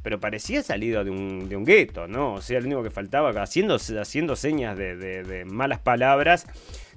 [0.02, 2.35] pero parecía salido de un, de un gueto, ¿no?
[2.35, 6.46] O sea, lo único que faltaba, haciendo, haciendo señas de, de malas palabras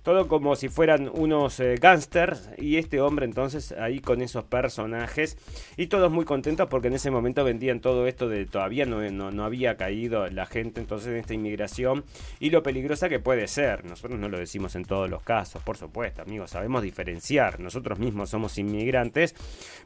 [0.04, 2.50] todo como si fueran unos eh, gángsters.
[2.58, 5.38] Y este hombre entonces ahí con esos personajes.
[5.78, 9.32] Y todos muy contentos porque en ese momento vendían todo esto de todavía no, no,
[9.32, 12.04] no había caído la gente entonces en esta inmigración.
[12.39, 13.86] Y lo peligrosa que puede ser.
[13.86, 17.60] Nosotros no lo decimos en todos los casos, por supuesto, amigos, sabemos diferenciar.
[17.60, 19.36] Nosotros mismos somos inmigrantes,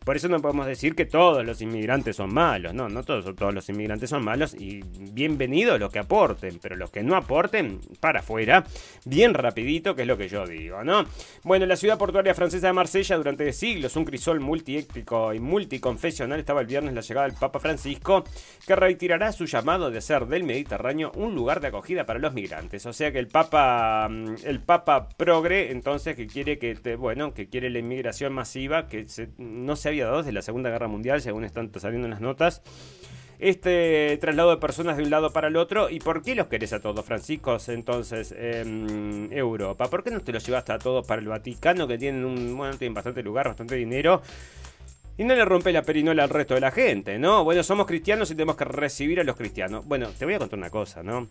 [0.03, 3.53] por eso no podemos decir que todos los inmigrantes son malos, no, no todos, todos
[3.53, 8.19] los inmigrantes son malos y bienvenidos los que aporten, pero los que no aporten, para
[8.19, 8.63] afuera,
[9.05, 11.05] bien rapidito, que lo que yo digo, ¿no?
[11.43, 16.61] Bueno, la ciudad portuaria francesa de Marsella durante siglos, un crisol multiétnico y multiconfesional, estaba
[16.61, 18.23] el viernes la llegada del Papa Francisco,
[18.65, 22.85] que retirará su llamado de hacer del Mediterráneo un lugar de acogida para los migrantes.
[22.85, 27.33] O sea que el Papa, mm, el Papa progre, entonces, que quiere que, te, bueno,
[27.33, 30.87] que quiere la inmigración masiva, que se- no se había dado desde la Segunda Guerra
[30.87, 32.61] Mundial, según están saliendo en las notas
[33.39, 35.89] este traslado de personas de un lado para el otro.
[35.89, 39.89] ¿Y por qué los querés a todos, Franciscos, entonces, en Europa?
[39.89, 42.77] ¿Por qué no te los llevaste a todos para el Vaticano, que tienen un, bueno,
[42.77, 44.21] tienen bastante lugar, bastante dinero?
[45.17, 47.43] Y no le rompe la perinola al resto de la gente, ¿no?
[47.43, 49.85] Bueno, somos cristianos y tenemos que recibir a los cristianos.
[49.87, 51.27] Bueno, te voy a contar una cosa, ¿no?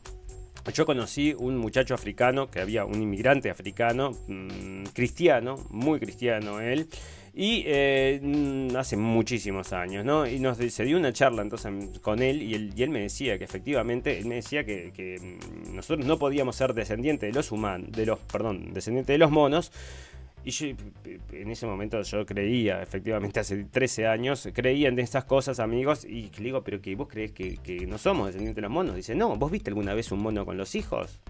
[0.75, 6.89] Yo conocí un muchacho africano, que había un inmigrante africano, mmm, cristiano, muy cristiano él,
[7.39, 10.27] y eh, mm, hace muchísimos años, ¿no?
[10.27, 14.19] Y nos se dio una charla entonces con él y, él me decía que efectivamente,
[14.19, 18.19] él me decía que, mm, nosotros no podíamos ser descendientes de los humanos, de los,
[18.21, 19.71] perdón, descendientes de los monos,
[20.47, 20.67] y yo,
[21.33, 26.31] en ese momento yo creía, efectivamente hace 13 años, creía en estas cosas, amigos, y
[26.39, 28.95] le digo, pero que vos crees que no somos descendientes de los monos.
[28.95, 31.21] Dice, no, ¿vos viste alguna vez un mono con los hijos?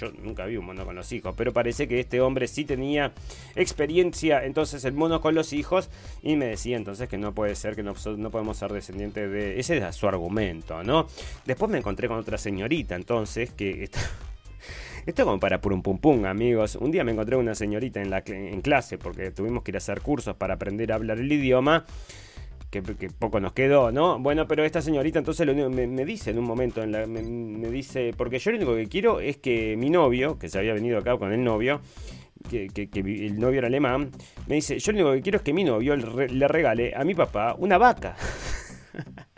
[0.00, 3.12] Yo nunca vi un mono con los hijos, pero parece que este hombre sí tenía
[3.54, 5.90] experiencia, entonces el mono con los hijos,
[6.22, 9.60] y me decía entonces que no puede ser, que no, no podemos ser descendientes de...
[9.60, 11.06] Ese era su argumento, ¿no?
[11.44, 13.84] Después me encontré con otra señorita, entonces, que...
[13.84, 14.00] Está...
[15.06, 16.76] Esto es como para pum pum pum, amigos.
[16.76, 19.78] Un día me encontré una señorita en, la, en clase porque tuvimos que ir a
[19.78, 21.84] hacer cursos para aprender a hablar el idioma.
[22.72, 22.80] Que,
[23.10, 24.18] poco nos quedó, ¿no?
[24.18, 27.22] Bueno, pero esta señorita entonces lo, me, me, dice en un momento, en la, me,
[27.22, 30.72] me, dice, porque yo lo único que quiero es que mi novio, que se había
[30.72, 31.82] venido acá con el novio,
[32.48, 34.10] que, que, que el novio era alemán,
[34.46, 37.04] me dice, yo lo único que quiero es que mi novio le, le regale a
[37.04, 38.16] mi papá una vaca.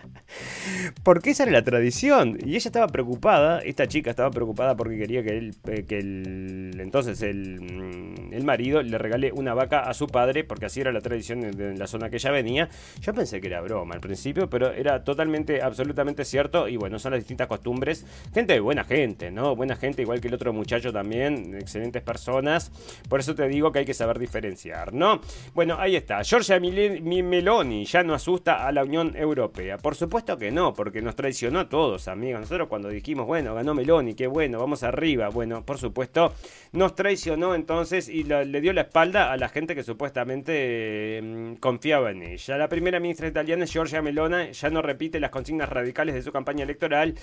[1.02, 2.38] Porque esa era la tradición.
[2.44, 6.76] Y ella estaba preocupada, esta chica estaba preocupada porque quería que él, eh, que el,
[6.78, 11.00] entonces el, el, marido le regale una vaca a su padre, porque así era la
[11.00, 12.68] tradición en, en, la zona que ella venía.
[13.00, 16.68] Yo pensé que era broma al principio, pero era totalmente, absolutamente cierto.
[16.68, 18.04] Y bueno, son las distintas costumbres.
[18.32, 19.54] Gente de buena gente, ¿no?
[19.56, 22.70] Buena gente, igual que el otro muchacho también, excelentes personas.
[23.08, 25.20] Por eso te digo que hay que saber diferenciar, ¿no?
[25.54, 26.22] Bueno, ahí está.
[26.22, 29.78] Giorgia Meloni ya no asusta a la Unión Europea.
[29.78, 32.40] Por supuesto que no, porque nos traicionó a todos, amigos.
[32.40, 35.28] Nosotros cuando dijimos, bueno, ganó Meloni, qué bueno, vamos arriba.
[35.28, 36.32] Bueno, por supuesto,
[36.72, 42.10] nos traicionó entonces y le dio la espalda a la gente que supuestamente eh, confiaba
[42.10, 42.56] en ella.
[42.56, 46.64] La primera ministra italiana, Giorgia Meloni, ya no repite las consignas radicales de su campaña
[46.64, 47.14] electoral.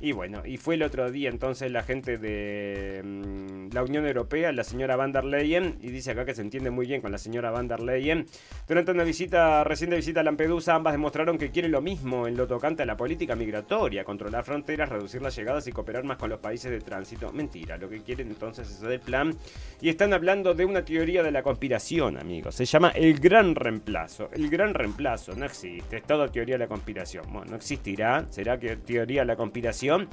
[0.00, 4.50] Y bueno, y fue el otro día entonces la gente de um, la Unión Europea,
[4.52, 7.18] la señora van der Leyen, y dice acá que se entiende muy bien con la
[7.18, 8.26] señora van der Leyen.
[8.66, 12.47] Durante una visita, reciente visita a Lampedusa, ambas demostraron que quieren lo mismo en lo
[12.48, 16.40] tocante a la política migratoria, controlar fronteras, reducir las llegadas y cooperar más con los
[16.40, 17.32] países de tránsito.
[17.32, 19.36] Mentira, lo que quieren entonces es el plan.
[19.80, 22.54] Y están hablando de una teoría de la conspiración, amigos.
[22.54, 24.30] Se llama el gran reemplazo.
[24.32, 27.24] El gran reemplazo no existe, es toda teoría de la conspiración.
[27.30, 30.08] Bueno, no existirá, será que teoría de la conspiración.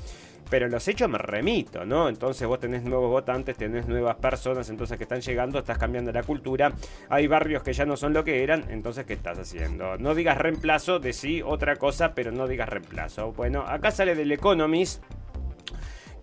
[0.50, 2.08] Pero los hechos me remito, ¿no?
[2.08, 6.24] Entonces vos tenés nuevos votantes, tenés nuevas personas, entonces que están llegando, estás cambiando la
[6.24, 6.72] cultura.
[7.10, 9.98] Hay barrios que ya no son lo que eran, entonces ¿qué estás haciendo?
[9.98, 11.14] No digas reemplazo, de
[11.46, 13.32] otra cosa, pero no digas reemplazo.
[13.32, 15.04] Bueno, acá sale del Economist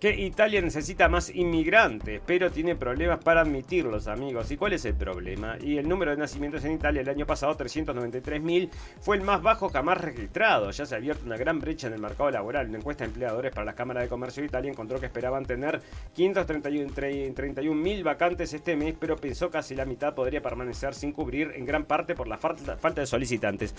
[0.03, 4.51] que Italia necesita más inmigrantes, pero tiene problemas para admitirlos, amigos.
[4.51, 5.55] ¿Y cuál es el problema?
[5.61, 9.69] Y el número de nacimientos en Italia el año pasado, 393.000, fue el más bajo
[9.69, 10.71] jamás registrado.
[10.71, 12.67] Ya se ha abierto una gran brecha en el mercado laboral.
[12.67, 15.79] Una encuesta de empleadores para las cámaras de comercio de Italia encontró que esperaban tener
[16.17, 21.85] 531.000 vacantes este mes, pero pensó casi la mitad podría permanecer sin cubrir, en gran
[21.85, 23.73] parte por la falta de solicitantes.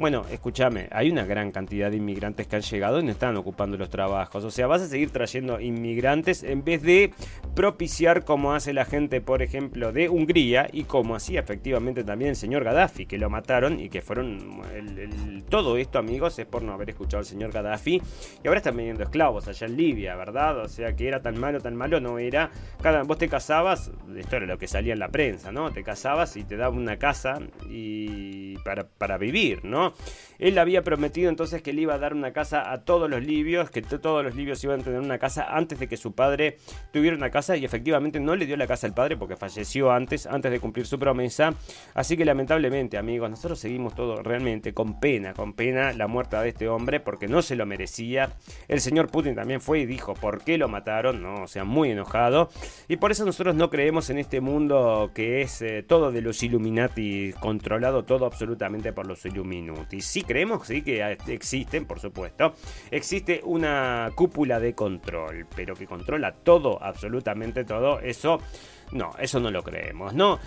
[0.00, 3.76] Bueno, escúchame, hay una gran cantidad de inmigrantes que han llegado y no están ocupando
[3.76, 4.42] los trabajos.
[4.42, 7.12] O sea, vas a seguir trayendo inmigrantes en vez de
[7.54, 12.36] propiciar como hace la gente, por ejemplo, de Hungría y como hacía efectivamente también el
[12.36, 14.60] señor Gaddafi, que lo mataron y que fueron...
[15.48, 18.00] Todo esto, amigos, es por no haber escuchado al señor Gaddafi.
[18.42, 20.58] Y ahora están vendiendo esclavos allá en Libia, ¿verdad?
[20.60, 22.50] O sea, que era tan malo, tan malo, no era.
[22.80, 25.72] Cada, vos te casabas, esto era lo que salía en la prensa, ¿no?
[25.72, 29.92] Te casabas y te daban una casa y para, para vivir, ¿no?
[30.40, 33.70] Él había prometido entonces que le iba a dar una casa a todos los libios,
[33.70, 36.56] que todos los libios iban a tener una casa antes de que su padre
[36.92, 40.26] tuviera una casa y efectivamente no le dio la casa al padre porque falleció antes,
[40.26, 41.54] antes de cumplir su promesa.
[41.94, 46.48] Así que lamentablemente, amigos, nosotros seguimos todo realmente con pena, con pena la muerte de
[46.48, 48.30] este hombre porque no se lo merecía.
[48.68, 51.42] El señor Putin también fue y dijo por qué lo mataron, ¿no?
[51.42, 52.48] O sea, muy enojado.
[52.88, 56.42] Y por eso nosotros no creemos en este mundo que es eh, todo de los
[56.42, 60.00] Illuminati, controlado todo absolutamente por los Illuminati.
[60.00, 62.54] Sí creemos, sí que existen, por supuesto.
[62.90, 67.98] Existe una cúpula de control, pero que controla todo, absolutamente todo.
[68.00, 68.38] Eso,
[68.92, 70.38] no, eso no lo creemos, ¿no?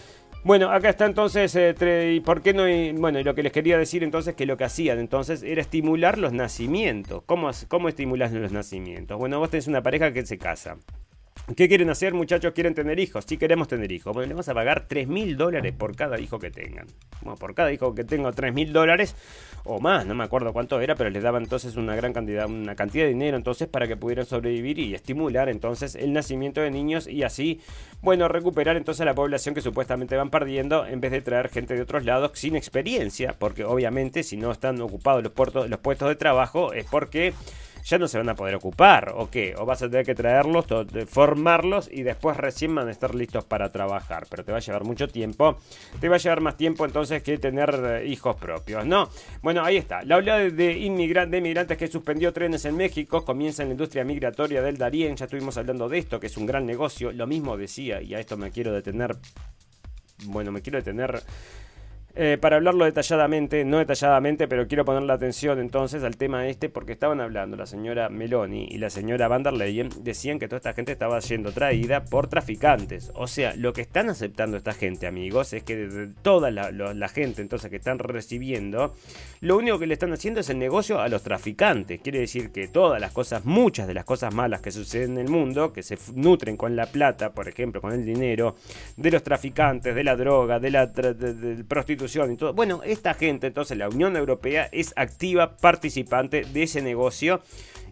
[0.45, 2.67] Bueno, acá está entonces, eh, ¿y por qué no?
[2.67, 6.17] y- bueno, lo que les quería decir entonces que lo que hacían entonces era estimular
[6.17, 7.23] los nacimientos.
[7.25, 9.17] ¿Cómo, cómo estimulas los nacimientos?
[9.17, 10.77] Bueno, vos tenés una pareja que se casa.
[11.57, 12.53] ¿Qué quieren hacer, muchachos?
[12.53, 13.25] ¿Quieren tener hijos?
[13.27, 14.13] Sí, queremos tener hijos.
[14.13, 16.87] Bueno, le vas a pagar 3 mil dólares por cada hijo que tengan.
[17.21, 19.15] Bueno, por cada hijo que tengo 3 mil dólares
[19.65, 22.75] o más, no me acuerdo cuánto era, pero les daban entonces una gran cantidad, una
[22.75, 27.07] cantidad de dinero entonces para que pudieran sobrevivir y estimular entonces el nacimiento de niños
[27.07, 27.61] y así,
[28.01, 31.81] bueno, recuperar entonces la población que supuestamente van perdiendo en vez de traer gente de
[31.81, 36.15] otros lados sin experiencia, porque obviamente si no están ocupados los, puertos, los puestos de
[36.15, 37.33] trabajo es porque
[37.83, 39.55] ya no se van a poder ocupar, ¿o qué?
[39.57, 40.65] O vas a tener que traerlos,
[41.07, 44.25] formarlos y después recién van a estar listos para trabajar.
[44.29, 45.57] Pero te va a llevar mucho tiempo.
[45.99, 49.09] Te va a llevar más tiempo entonces que tener eh, hijos propios, ¿no?
[49.41, 50.03] Bueno, ahí está.
[50.03, 54.77] La oleada de inmigrantes que suspendió trenes en México comienza en la industria migratoria del
[54.77, 55.15] Darién.
[55.15, 57.11] Ya estuvimos hablando de esto, que es un gran negocio.
[57.11, 59.17] Lo mismo decía, y a esto me quiero detener.
[60.25, 61.21] Bueno, me quiero detener
[62.15, 66.69] eh, para hablarlo detalladamente, no detalladamente, pero quiero poner la atención entonces al tema este
[66.69, 70.57] porque estaban hablando la señora Meloni y la señora Van der Leyen, decían que toda
[70.57, 73.11] esta gente estaba siendo traída por traficantes.
[73.15, 77.41] O sea, lo que están aceptando esta gente, amigos, es que de toda la, gente
[77.41, 78.93] entonces que están recibiendo,
[79.41, 81.99] lo único que le están haciendo es el negocio a los traficantes.
[81.99, 85.29] Quiere decir que todas las cosas, muchas de las cosas malas que suceden en el
[85.29, 88.55] mundo, que se nutren con la plata, por ejemplo, con el dinero,
[88.97, 90.91] de los traficantes, de la droga, de la
[91.67, 92.02] prostitución
[92.53, 97.41] Bueno, esta gente, entonces la Unión Europea es activa participante de ese negocio.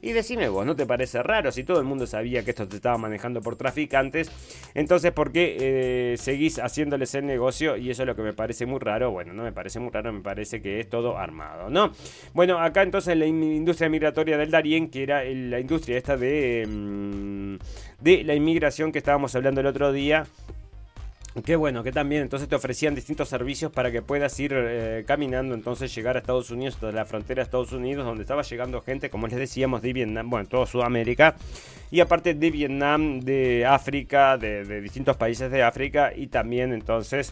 [0.03, 1.51] Y decime vos, ¿no te parece raro?
[1.51, 4.31] Si todo el mundo sabía que esto se estaba manejando por traficantes,
[4.73, 7.77] entonces ¿por qué eh, seguís haciéndoles el negocio?
[7.77, 9.11] Y eso es lo que me parece muy raro.
[9.11, 11.91] Bueno, no me parece muy raro, me parece que es todo armado, ¿no?
[12.33, 16.65] Bueno, acá entonces la in- industria migratoria del Darién, que era la industria esta de,
[16.67, 17.55] mm,
[18.03, 20.25] de la inmigración que estábamos hablando el otro día.
[21.45, 22.23] Qué bueno, que también.
[22.23, 26.51] Entonces te ofrecían distintos servicios para que puedas ir eh, caminando, entonces llegar a Estados
[26.51, 29.93] Unidos, hasta la frontera de Estados Unidos, donde estaba llegando gente, como les decíamos, de
[29.93, 31.37] Vietnam, bueno, toda Sudamérica,
[31.89, 37.31] y aparte de Vietnam, de África, de, distintos países de África, y también entonces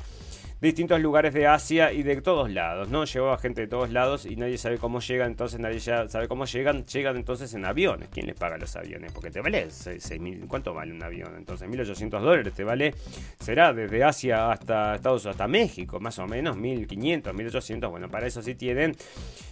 [0.61, 3.05] distintos lugares de Asia y de todos lados, ¿no?
[3.05, 6.45] Llevaba gente de todos lados y nadie sabe cómo llegan, entonces nadie ya sabe cómo
[6.45, 8.09] llegan, llegan entonces en aviones.
[8.09, 9.11] ¿Quién les paga los aviones?
[9.13, 11.35] Porque te vale 6.000, ¿cuánto vale un avión?
[11.37, 12.93] Entonces 1.800 dólares te vale,
[13.39, 18.41] será desde Asia hasta Estados hasta México, más o menos 1.500, 1.800, bueno, para eso
[18.41, 18.95] sí tienen.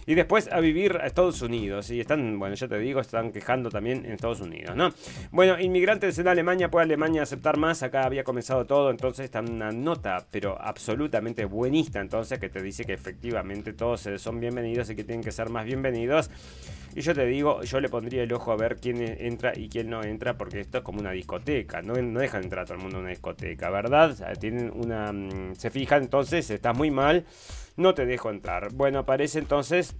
[0.06, 3.70] Y después a vivir a Estados Unidos, y están, bueno, ya te digo, están quejando
[3.70, 4.90] también en Estados Unidos, ¿no?
[5.30, 7.82] Bueno, inmigrantes en Alemania, ¿puede Alemania aceptar más?
[7.82, 10.97] Acá había comenzado todo, entonces está una nota, pero absolutamente
[11.48, 15.48] buenista, entonces, que te dice que efectivamente todos son bienvenidos y que tienen que ser
[15.50, 16.30] más bienvenidos.
[16.94, 19.90] Y yo te digo, yo le pondría el ojo a ver quién entra y quién
[19.90, 22.82] no entra, porque esto es como una discoteca, no, no dejan entrar a todo el
[22.82, 24.16] mundo a una discoteca, ¿verdad?
[24.40, 25.12] Tienen una...
[25.12, 27.24] mm, Se fijan entonces, estás muy mal,
[27.76, 28.72] no te dejo entrar.
[28.72, 29.94] Bueno, aparece entonces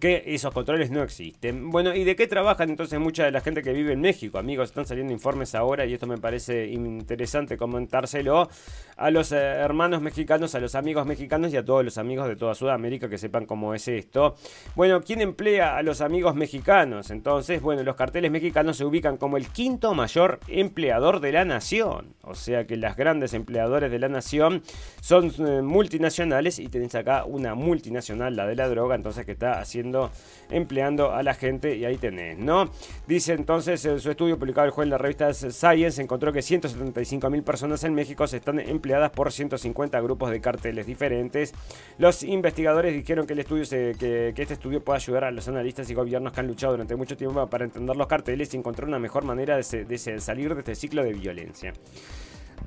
[0.00, 1.70] que esos controles no existen.
[1.70, 4.38] Bueno, ¿y de qué trabajan entonces mucha de la gente que vive en México?
[4.38, 8.48] Amigos, están saliendo informes ahora y esto me parece interesante comentárselo
[8.96, 12.36] a los eh, hermanos mexicanos, a los amigos mexicanos y a todos los amigos de
[12.36, 14.36] toda Sudamérica que sepan cómo es esto.
[14.74, 17.10] Bueno, ¿quién emplea a los amigos mexicanos?
[17.10, 22.14] Entonces, bueno, los carteles mexicanos se ubican como el quinto mayor empleador de la nación.
[22.22, 24.62] O sea que las grandes empleadores de la nación
[25.00, 29.60] son eh, multinacionales y tenés acá una multinacional, la de la droga, entonces que está
[29.60, 30.10] haciendo,
[30.50, 32.70] empleando a la gente y ahí tenés, ¿no?
[33.06, 37.30] Dice entonces en su estudio publicado el jueves en la revista Science, encontró que 175
[37.30, 41.52] mil personas en México se están empleadas por 150 grupos de carteles diferentes.
[41.98, 45.94] Los investigadores dijeron que el estudio que, este estudio puede ayudar a los analistas y
[45.94, 49.24] gobiernos que han luchado durante mucho tiempo para entender los carteles y encontrar una mejor
[49.24, 51.72] manera de, salir de este ciclo de violencia.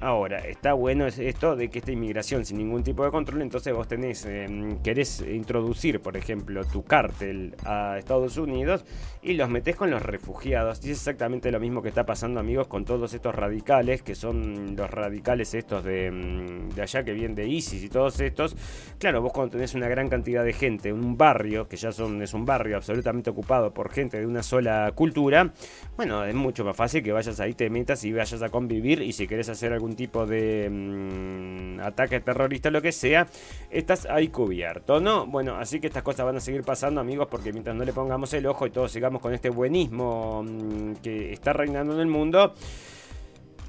[0.02, 3.74] Ahora, está bueno es esto de que esta inmigración sin ningún tipo de control, entonces
[3.74, 4.48] vos tenés, eh,
[4.84, 8.86] querés introducir, por ejemplo, tu cártel a Estados Unidos
[9.22, 10.80] y los metés con los refugiados.
[10.86, 14.76] Y es exactamente lo mismo que está pasando, amigos, con todos estos radicales, que son
[14.76, 18.56] los radicales estos de, mm, de allá que vienen de ISIS y todos estos.
[18.98, 22.34] Claro, vos cuando tenés una gran cantidad de gente, un barrio, que ya son, es
[22.34, 25.54] un barrio absolutamente ocupado por gente de una sola cultura,
[25.98, 29.12] bueno, es mucho más fácil que vayas ahí, te metas y vayas a convivir y
[29.12, 33.28] si querés hacer algún tipo de mm, ataque terrorista, lo que sea,
[33.70, 35.26] estás ahí cubierto, ¿no?
[35.26, 38.34] Bueno, así que estas cosas van a seguir pasando, amigos, porque mientras no le pongamos
[38.34, 42.54] el ojo y todos con este buenismo mm, que está reinando en el mundo,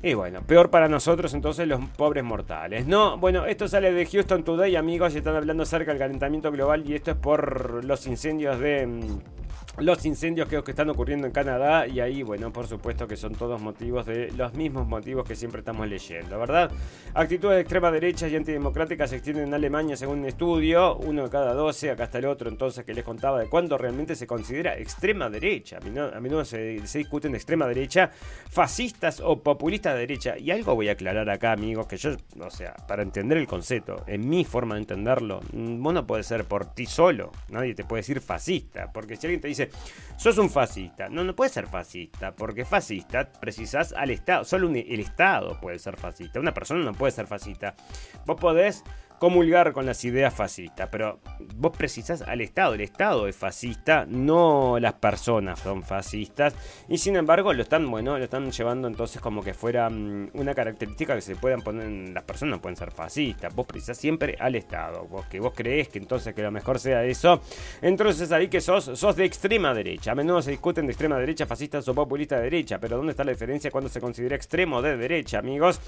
[0.02, 2.86] y bueno, peor para nosotros entonces los pobres mortales.
[2.86, 6.88] No, bueno, esto sale de Houston Today, amigos, y están hablando acerca del calentamiento global
[6.88, 8.88] y esto es por los incendios de...
[9.78, 13.34] Los incendios que, que están ocurriendo en Canadá y ahí, bueno, por supuesto que son
[13.34, 16.70] todos motivos de los mismos motivos que siempre estamos leyendo, ¿verdad?
[17.14, 21.30] Actitudes de extrema derecha y antidemocráticas se extienden en Alemania según un estudio, uno de
[21.30, 24.76] cada 12, acá está el otro entonces que les contaba de cuándo realmente se considera
[24.76, 25.78] extrema derecha.
[25.78, 28.10] A menudo, a se, se discuten de extrema derecha,
[28.50, 30.38] fascistas o populistas de derecha.
[30.38, 32.10] Y algo voy a aclarar acá, amigos, que yo,
[32.40, 36.26] o sea, para entender el concepto, en mi forma de entenderlo, mm, vos no podés
[36.26, 39.59] ser por ti solo, nadie te puede decir fascista, porque si alguien te dice,
[40.16, 45.00] sos un fascista, no, no puedes ser fascista, porque fascista precisás al Estado, solo el
[45.00, 47.74] Estado puede ser fascista, una persona no puede ser fascista.
[48.26, 48.84] Vos podés
[49.20, 51.20] comulgar con las ideas fascistas, pero
[51.56, 56.54] vos precisás al Estado, el Estado es fascista, no las personas son fascistas,
[56.88, 60.54] y sin embargo lo están, bueno, lo están llevando entonces como que fuera mm, una
[60.54, 64.54] característica que se puedan poner, en- las personas pueden ser fascistas, vos precisás siempre al
[64.54, 67.42] Estado, vos que vos creés que entonces que lo mejor sea eso,
[67.82, 71.44] entonces ahí que sos, sos de extrema derecha, a menudo se discuten de extrema derecha,
[71.44, 74.96] fascistas o populistas de derecha, pero ¿dónde está la diferencia cuando se considera extremo de
[74.96, 75.78] derecha, amigos?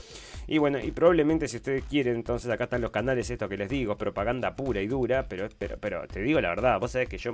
[0.47, 3.69] Y bueno, y probablemente si ustedes quieren, entonces acá están los canales, esto que les
[3.69, 7.33] digo, propaganda pura y dura, pero, pero, te digo la verdad, vos sabés que yo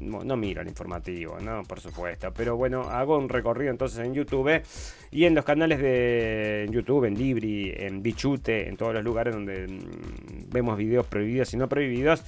[0.00, 1.62] no, miro el informativo, ¿no?
[1.64, 4.62] Por supuesto, pero bueno, hago un recorrido entonces en YouTube
[5.10, 9.66] y en los canales de YouTube, en Libri, en Bichute, en todos los lugares donde
[9.66, 12.22] mm, vemos videos prohibidos y no prohibidos.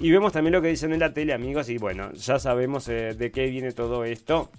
[0.00, 3.14] Y vemos también lo que dicen en la tele, amigos, y bueno, ya sabemos eh,
[3.14, 4.50] de qué viene todo esto.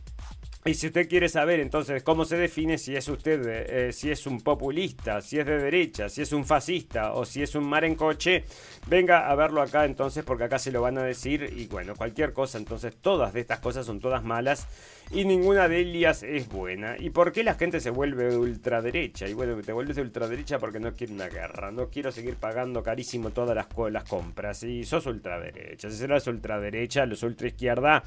[0.65, 4.25] Y si usted quiere saber entonces cómo se define si es usted, eh, si es
[4.25, 7.83] un populista, si es de derecha, si es un fascista o si es un mar
[7.83, 8.45] en coche,
[8.87, 12.31] venga a verlo acá entonces porque acá se lo van a decir y bueno, cualquier
[12.31, 14.65] cosa, entonces todas de estas cosas son todas malas
[15.11, 16.95] y ninguna de ellas es buena.
[16.97, 19.27] ¿Y por qué la gente se vuelve de ultraderecha?
[19.27, 22.81] Y bueno, te vuelves de ultraderecha porque no quiere una guerra, no quiero seguir pagando
[22.81, 28.01] carísimo todas las, las compras y sos ultraderecha, si serás ultraderecha, los ultraizquierda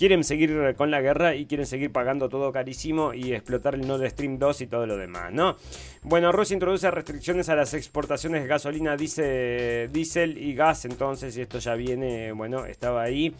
[0.00, 4.08] quieren seguir con la guerra y quieren seguir pagando todo carísimo y explotar el Nord
[4.08, 5.56] Stream 2 y todo lo demás, ¿no?
[6.04, 11.58] Bueno, Rusia introduce restricciones a las exportaciones de gasolina, diésel y gas, entonces, y esto
[11.58, 13.34] ya viene, bueno, estaba ahí.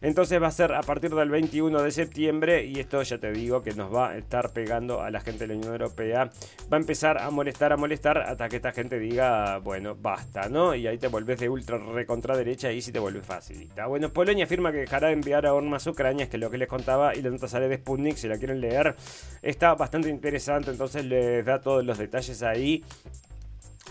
[0.00, 3.62] Entonces va a ser a partir del 21 de septiembre y esto ya te digo
[3.62, 6.30] que nos va a estar pegando a la gente de la Unión Europea.
[6.72, 10.74] Va a empezar a molestar, a molestar hasta que esta gente diga, bueno, basta, ¿no?
[10.74, 13.86] Y ahí te volvés de ultra recontra derecha y sí te vuelves facilita.
[13.86, 16.58] Bueno, Polonia afirma que dejará de enviar armas a Ucrania, es que es lo que
[16.58, 18.94] les contaba, y la nota sale de Sputnik, si la quieren leer.
[19.42, 22.84] Está bastante interesante, entonces les da todos los detalles ahí.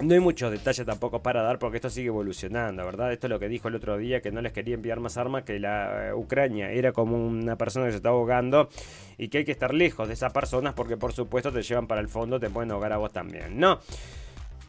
[0.02, 3.12] No hay muchos detalles tampoco para dar porque esto sigue evolucionando, ¿verdad?
[3.12, 5.44] Esto es lo que dijo el otro día, que no les quería enviar más armas,
[5.44, 8.70] que la eh, Ucrania era como una persona que se está ahogando
[9.18, 12.00] y que hay que estar lejos de esas personas porque por supuesto te llevan para
[12.00, 13.80] el fondo, te pueden ahogar a vos también, ¿no?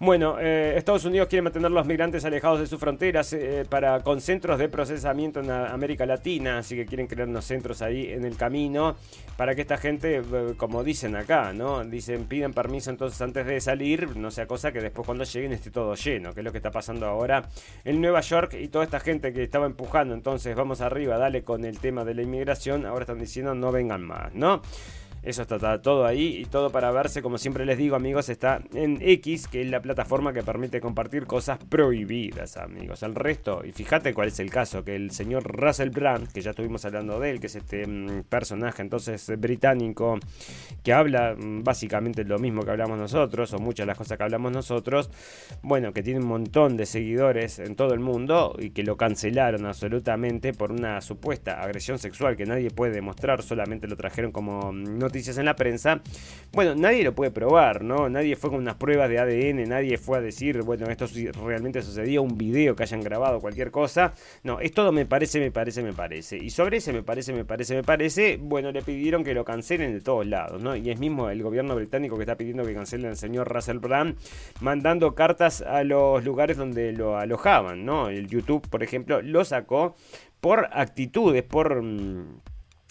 [0.00, 4.20] Bueno, eh, Estados Unidos quiere mantener los migrantes alejados de sus fronteras eh, para con
[4.20, 8.24] centros de procesamiento en a- América Latina, así que quieren crear unos centros ahí en
[8.24, 8.94] el camino
[9.36, 11.82] para que esta gente, eh, como dicen acá, ¿no?
[11.84, 15.72] Dicen, piden permiso entonces antes de salir, no sea cosa que después cuando lleguen esté
[15.72, 17.48] todo lleno, que es lo que está pasando ahora
[17.84, 21.64] en Nueva York y toda esta gente que estaba empujando, entonces vamos arriba, dale con
[21.64, 24.62] el tema de la inmigración, ahora están diciendo no vengan más, ¿no?
[25.22, 28.98] Eso está, todo ahí y todo para verse, como siempre les digo amigos, está en
[29.00, 33.02] X, que es la plataforma que permite compartir cosas prohibidas amigos.
[33.02, 36.50] El resto, y fíjate cuál es el caso, que el señor Russell Brand, que ya
[36.50, 40.18] estuvimos hablando de él, que es este mm, personaje entonces británico,
[40.82, 44.24] que habla mm, básicamente lo mismo que hablamos nosotros, o muchas de las cosas que
[44.24, 45.10] hablamos nosotros,
[45.62, 49.66] bueno, que tiene un montón de seguidores en todo el mundo y que lo cancelaron
[49.66, 54.98] absolutamente por una supuesta agresión sexual que nadie puede demostrar, solamente lo trajeron como mm,
[55.08, 56.00] noticias en la prensa.
[56.52, 58.08] Bueno, nadie lo puede probar, ¿no?
[58.08, 61.06] Nadie fue con unas pruebas de ADN, nadie fue a decir, bueno, esto
[61.44, 64.14] realmente sucedió, un video que hayan grabado, cualquier cosa.
[64.42, 66.36] No, es todo me parece, me parece, me parece.
[66.36, 69.92] Y sobre ese me parece, me parece, me parece, bueno, le pidieron que lo cancelen
[69.92, 70.76] de todos lados, ¿no?
[70.76, 74.16] Y es mismo el gobierno británico que está pidiendo que cancelen al señor Russell Brand,
[74.60, 78.08] mandando cartas a los lugares donde lo alojaban, ¿no?
[78.08, 79.96] El YouTube, por ejemplo, lo sacó
[80.40, 81.82] por actitudes, por...
[81.82, 82.40] mm,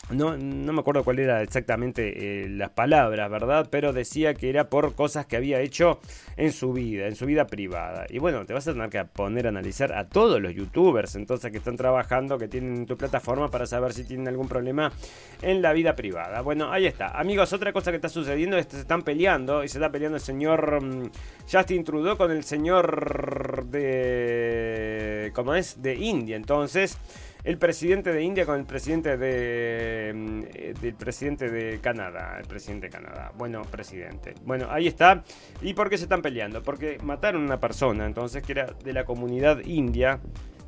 [0.10, 3.68] no, no me acuerdo cuál era exactamente eh, las palabras, ¿verdad?
[3.70, 6.00] Pero decía que era por cosas que había hecho
[6.38, 8.06] en su vida, en su vida privada.
[8.10, 11.52] Y bueno, te vas a tener que poner a analizar a todos los youtubers entonces
[11.52, 14.92] que están trabajando, que tienen tu plataforma para saber si tienen algún problema
[15.42, 16.42] en la vida privada.
[16.42, 17.10] Bueno, ahí está.
[17.20, 20.18] Amigos, otra cosa que está sucediendo es que se están peleando y se está peleando
[20.18, 21.12] el señor mm,
[21.52, 25.32] Justin Trudeau con el señor de...
[25.34, 25.82] ¿Cómo es?
[25.82, 26.36] De India.
[26.38, 26.98] Entonces
[27.48, 32.46] el presidente de India con el presidente de mm, eh, del presidente de Canadá, el
[32.46, 33.32] presidente de Canadá.
[33.38, 34.34] Bueno, presidente.
[34.44, 35.24] Bueno, ahí está.
[35.62, 36.62] ¿Y por qué se están peleando?
[36.62, 40.20] Porque mataron a una persona, entonces que era de la comunidad india.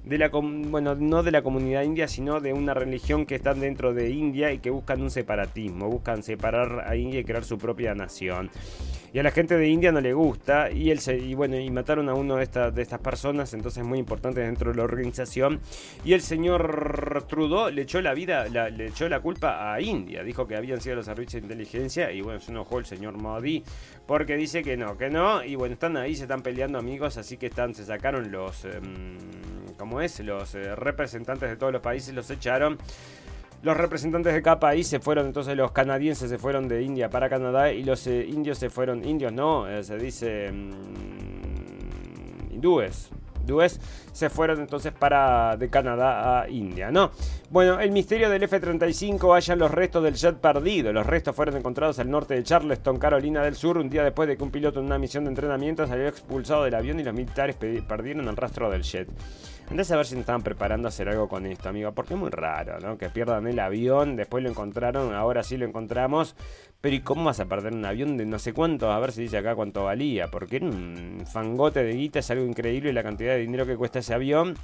[0.05, 3.93] De la bueno, no de la comunidad india, sino de una religión que están dentro
[3.93, 7.93] de India y que buscan un separatismo, buscan separar a India y crear su propia
[7.93, 8.49] nación.
[9.14, 10.70] Y a la gente de India no le gusta.
[10.72, 13.84] Y, él se, y bueno, y mataron a uno de, estas de estas personas, entonces
[13.84, 15.60] muy importante dentro de la organización.
[16.05, 20.24] Y el señor Trudeau le echó la vida, la- le echó la culpa a India.
[20.24, 22.12] Dijo que habían sido los servicios de inteligencia.
[22.12, 23.64] Y bueno, se enojó el señor Modi.
[24.05, 25.43] Porque dice que no, que no.
[25.43, 27.18] Y bueno, están ahí, se están peleando amigos.
[27.18, 28.66] Así que están, se sacaron los.
[28.66, 29.18] em,
[29.78, 30.20] ¿Cómo es?
[30.20, 32.78] Los eh, representantes de todos los países los echaron.
[33.62, 37.30] Los representantes de cada país se fueron, entonces los canadienses se fueron de India para
[37.30, 43.10] Canadá y los eh, indios se fueron, indios no, eh, se dice mm, hindúes,
[44.12, 47.10] se fueron entonces para de Canadá a India, ¿no?
[47.49, 50.93] Bueno, el misterio del F-35 hallan los restos del jet perdido.
[50.93, 54.38] Los restos fueron encontrados al norte de Charleston, Carolina del Sur, un día después de
[54.38, 57.55] que un piloto en una misión de entrenamiento salió expulsado del avión y los militares
[57.55, 59.10] pe- perdieron el rastro del jet.
[59.70, 62.32] Andás a ver si no estaban preparando hacer algo con esto, amigo, porque es muy
[62.32, 62.97] raro, ¿no?
[62.97, 66.36] Que pierdan el avión, después lo encontraron, ahora sí lo encontramos.
[66.82, 68.91] Pero ¿y cómo vas a perder un avión de no sé cuánto?
[68.91, 72.45] A ver si dice acá cuánto valía, porque era un fangote de guita, es algo
[72.45, 74.55] increíble la cantidad de dinero que cuesta ese avión.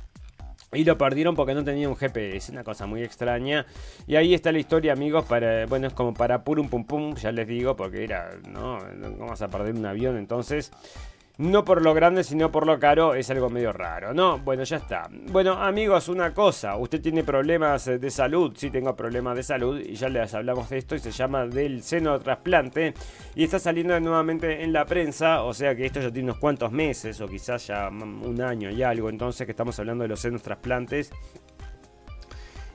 [0.74, 3.68] Y lo perdieron porque no tenía un GPS, una cosa muy extraña.
[4.08, 7.32] Y ahí está la historia, amigos, para bueno, es como para purum pum pum, ya
[7.32, 10.72] les digo, porque era, no, no vamos a perder un avión, entonces
[11.38, 14.40] no por lo grande, sino por lo caro, es algo medio raro, ¿no?
[14.40, 15.10] Bueno, ya está.
[15.32, 19.96] Bueno, amigos, una cosa, usted tiene problemas de salud, sí tengo problemas de salud, y
[19.96, 22.94] ya les hablamos de esto, y se llama del seno trasplante,
[23.36, 26.72] y está saliendo nuevamente en la prensa, o sea que esto ya tiene unos cuantos
[26.72, 30.42] meses, o quizás ya un año y algo, entonces que estamos hablando de los senos
[30.42, 31.12] trasplantes.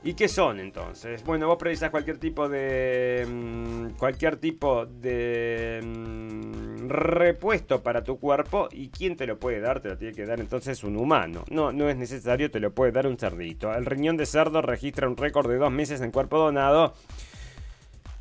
[0.03, 1.23] ¿Y qué son entonces?
[1.23, 3.27] Bueno, vos precisás cualquier tipo de.
[3.29, 5.79] mm, cualquier tipo de.
[5.83, 8.67] mm, repuesto para tu cuerpo.
[8.71, 9.79] ¿Y quién te lo puede dar?
[9.79, 11.43] Te lo tiene que dar entonces un humano.
[11.51, 13.71] No, no es necesario, te lo puede dar un cerdito.
[13.71, 16.95] El riñón de cerdo registra un récord de dos meses en cuerpo donado.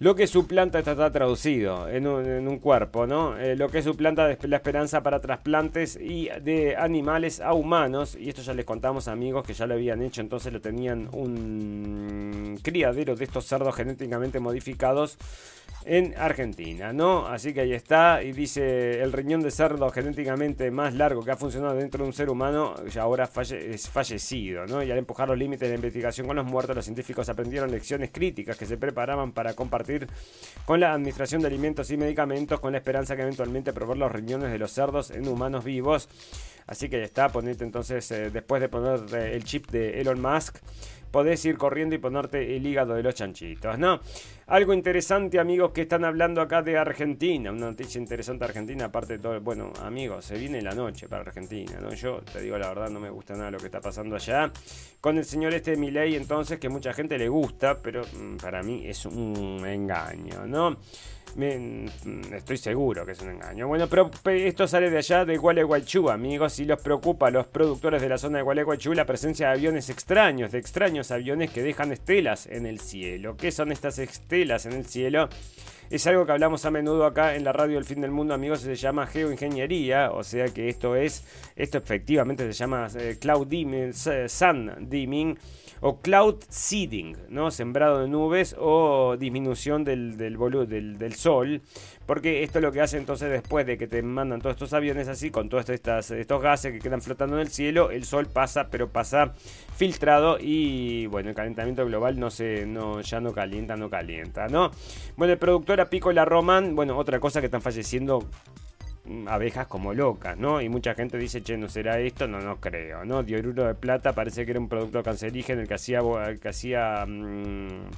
[0.00, 3.36] Lo que suplanta, esto está traducido en un, cuerpo, ¿no?
[3.38, 8.16] Eh, lo que suplanta de- la esperanza para trasplantes y de animales a humanos.
[8.18, 10.22] Y esto ya les contamos, amigos, que ya lo habían hecho.
[10.22, 15.18] Entonces lo tenían un criadero de estos cerdos genéticamente modificados
[15.84, 17.26] en Argentina, ¿no?
[17.26, 18.22] Así que ahí está.
[18.22, 22.14] Y dice: el riñón de cerdo genéticamente más largo que ha funcionado dentro de un
[22.14, 24.82] ser humano, ya ahora es fallecido, ¿no?
[24.82, 28.10] Y al empujar los límites de la investigación con los muertos, los científicos aprendieron lecciones
[28.10, 29.89] críticas que se preparaban para compartir
[30.64, 34.52] con la administración de alimentos y medicamentos, con la esperanza que eventualmente probar los riñones
[34.52, 36.08] de los cerdos en humanos vivos.
[36.66, 40.20] Así que ya está, ponete entonces, eh, después de poner eh, el chip de Elon
[40.20, 40.58] Musk,
[41.10, 44.00] podés ir corriendo y ponerte el hígado de los chanchitos, ¿no?
[44.46, 47.52] Algo interesante, amigos, que están hablando acá de Argentina.
[47.52, 49.40] Una noticia interesante de Argentina, aparte de todo.
[49.40, 51.94] Bueno, amigos, se viene la noche para Argentina, ¿no?
[51.94, 54.50] Yo te digo la verdad, no me gusta nada lo que está pasando allá.
[55.00, 58.82] Con el señor este Milei, entonces, que mucha gente le gusta, pero mm, para mí
[58.86, 60.78] es un engaño, ¿no?
[61.36, 61.86] Mm,
[62.34, 63.68] estoy seguro que es un engaño.
[63.68, 67.46] Bueno, pero pe- esto sale de allá de Gualeguaychú, amigos, y los preocupa a los
[67.46, 71.62] productores de la zona de Gualeguaychú la presencia de aviones extraños, de extraños aviones que
[71.62, 73.36] dejan estelas en el cielo.
[73.36, 75.28] ¿Qué son estas estelas en el cielo?
[75.88, 78.60] Es algo que hablamos a menudo acá en la radio El Fin del Mundo, amigos,
[78.60, 81.24] se llama geoingeniería, o sea que esto es,
[81.56, 85.36] esto efectivamente se llama eh, cloud dimming, sun dimming
[85.80, 87.50] o cloud seeding, ¿no?
[87.50, 91.62] Sembrado de nubes o disminución del, del, del, del sol,
[92.06, 95.08] porque esto es lo que hace entonces después de que te mandan todos estos aviones
[95.08, 98.68] así, con todos estas, estos gases que quedan flotando en el cielo, el sol pasa,
[98.70, 99.32] pero pasa
[99.76, 104.70] filtrado y bueno, el calentamiento global no se, no, ya no calienta, no calienta, ¿no?
[105.16, 108.26] Bueno, el productor ahora Pico la Roman, bueno, otra cosa que están falleciendo
[109.26, 110.60] abejas como locas, ¿no?
[110.60, 112.26] Y mucha gente dice, che, ¿no será esto?
[112.28, 113.22] No, no creo, ¿no?
[113.22, 116.00] Dioruro de plata parece que era un producto cancerígeno el que hacía,
[116.40, 117.90] que hacía mm,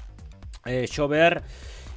[0.66, 1.42] eh, llover.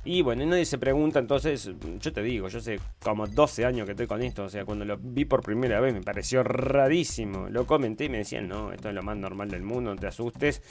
[0.08, 3.88] Y bueno, y nadie se pregunta, entonces, yo te digo, yo sé como 12 años
[3.88, 7.50] que estoy con esto, o sea, cuando lo vi por primera vez me pareció rarísimo.
[7.50, 10.06] Lo comenté y me decían, no, esto es lo más normal del mundo, no te
[10.06, 10.62] asustes.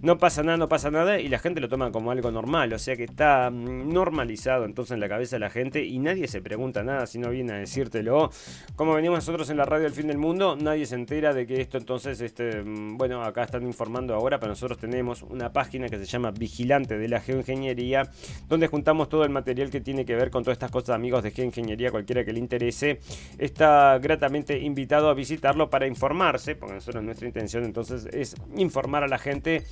[0.00, 2.78] No pasa nada, no pasa nada, y la gente lo toma como algo normal, o
[2.78, 6.40] sea que está mm, normalizado entonces en la cabeza de la gente y nadie se
[6.40, 8.30] pregunta nada si no viene a decírtelo.
[8.76, 11.60] Como venimos nosotros en la radio del fin del mundo, nadie se entera de que
[11.60, 15.98] esto entonces, este, mm, bueno, acá están informando ahora, pero nosotros tenemos una página que
[15.98, 18.08] se llama Vigilante de la Geoingeniería,
[18.46, 21.30] donde juntamos todo el material que tiene que ver con todas estas cosas, amigos de
[21.30, 23.00] Geoingeniería, cualquiera que le interese,
[23.38, 29.08] está gratamente invitado a visitarlo para informarse, porque nosotros nuestra intención entonces es informar a
[29.08, 29.64] la gente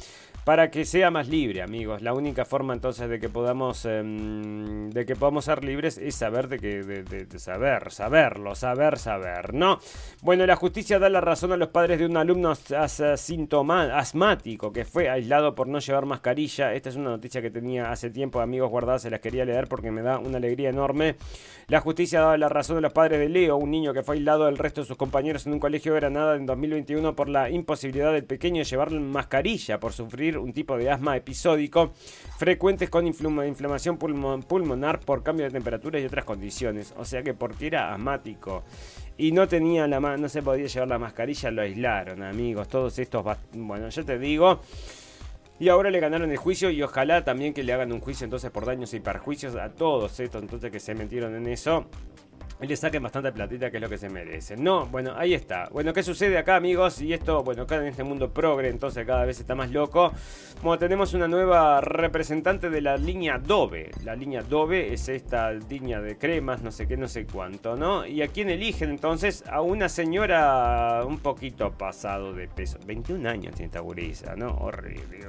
[0.45, 2.03] para que sea más libre, amigos.
[2.03, 6.49] La única forma entonces de que podamos em, de que podamos ser libres es saber
[6.49, 9.79] de que de, saber, saberlo, saber, saber, ¿no?
[10.21, 12.53] Bueno, la justicia da la razón a los padres de un alumno
[13.93, 16.75] asmático que fue aislado por no llevar mascarilla.
[16.75, 19.91] Esta es una noticia que tenía hace tiempo, amigos, guardada, se las quería leer porque
[19.91, 21.17] me da una alegría enorme.
[21.69, 24.47] La justicia da la razón a los padres de Leo, un niño que fue aislado
[24.47, 28.13] del resto de sus compañeros en un colegio de Granada en 2021 por la imposibilidad
[28.13, 31.93] del pequeño de llevar mascarilla por sufrir un tipo de asma episódico
[32.39, 36.95] frecuentes con inflama- inflamación pulmo- pulmonar por cambio de temperatura y otras condiciones.
[36.99, 38.65] O sea que porque era asmático
[39.17, 42.69] y no tenía la no se podía llevar la mascarilla, lo aislaron, amigos.
[42.69, 44.61] Todos estos, bueno, yo te digo.
[45.59, 48.51] Y ahora le ganaron el juicio y ojalá también que le hagan un juicio entonces
[48.51, 51.87] por daños y perjuicios a todos estos entonces que se metieron en eso.
[52.63, 54.63] Y le saquen bastante platita que es lo que se merecen.
[54.63, 55.69] No, bueno, ahí está.
[55.73, 57.01] Bueno, ¿qué sucede acá, amigos?
[57.03, 60.13] Y esto, bueno, acá en este mundo progre, entonces cada vez está más loco.
[60.63, 63.91] Bueno, tenemos una nueva representante de la línea Dove.
[64.05, 68.07] La línea Dove es esta línea de cremas, no sé qué, no sé cuánto, ¿no?
[68.07, 72.79] Y a quién eligen entonces a una señora un poquito pasado de peso.
[72.87, 74.51] 21 años tiene esta gurisa, ¿no?
[74.59, 75.27] Horrible.